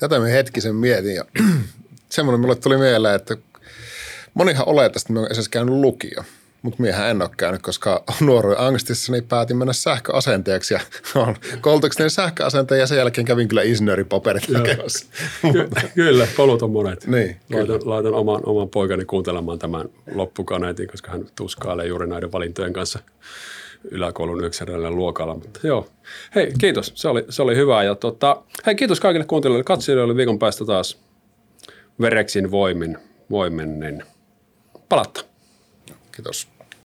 Tätä 0.00 0.20
me 0.20 0.32
hetkisen 0.32 0.74
mietin 0.74 1.14
ja 1.14 1.24
semmoinen 2.08 2.40
mulle 2.40 2.56
tuli 2.56 2.78
mieleen, 2.78 3.14
että 3.14 3.36
monihan 4.34 4.68
olettaa, 4.68 5.00
että 5.00 5.12
me 5.12 5.18
on 5.18 5.26
esimerkiksi 5.26 5.50
käynyt 5.50 5.74
lukio. 5.74 6.24
Mutta 6.62 6.82
miehän 6.82 7.10
en 7.10 7.22
ole 7.22 7.30
käynyt, 7.36 7.62
koska 7.62 8.04
nuoruuden 8.20 8.60
angstissa 8.60 9.12
niin 9.12 9.24
päätin 9.24 9.56
mennä 9.56 9.72
sähköasentajaksi 9.72 10.74
ja 10.74 10.80
olen 11.14 11.36
koulutukseni 11.60 12.10
sähköasentaja 12.10 12.80
ja 12.80 12.86
sen 12.86 12.98
jälkeen 12.98 13.24
kävin 13.24 13.48
kyllä 13.48 13.62
insinööripaperit 13.62 14.46
tekemässä. 14.52 15.06
Ky- 15.52 15.68
kyllä, 15.94 16.28
polut 16.36 16.62
on 16.62 16.70
monet. 16.70 17.06
Niin, 17.06 17.36
laitan, 17.52 17.80
laitan 17.84 18.14
oman, 18.14 18.40
oman 18.46 18.68
poikani 18.68 19.04
kuuntelemaan 19.04 19.58
tämän 19.58 19.88
loppukaneetin, 20.14 20.88
koska 20.88 21.10
hän 21.10 21.26
tuskailee 21.36 21.86
juuri 21.86 22.06
näiden 22.06 22.32
valintojen 22.32 22.72
kanssa 22.72 22.98
yläkoulun 23.90 24.44
yksirällä 24.44 24.90
luokalla. 24.90 25.34
Mutta 25.34 25.60
joo. 25.66 25.88
Hei, 26.34 26.52
kiitos. 26.60 26.92
Se 26.94 27.08
oli, 27.08 27.24
se 27.28 27.42
oli 27.42 27.56
hyvä. 27.56 27.82
Ja 27.82 27.94
tota, 27.94 28.42
hei, 28.66 28.74
kiitos 28.74 29.00
kaikille 29.00 29.26
kuuntelijoille. 29.26 29.64
Katsojille 29.64 30.16
viikon 30.16 30.38
päästä 30.38 30.64
taas 30.64 30.98
vereksin 32.00 32.50
voimin, 32.50 32.98
niin 33.80 34.02
palatta. 34.88 35.24
Kiitos. 36.12 36.48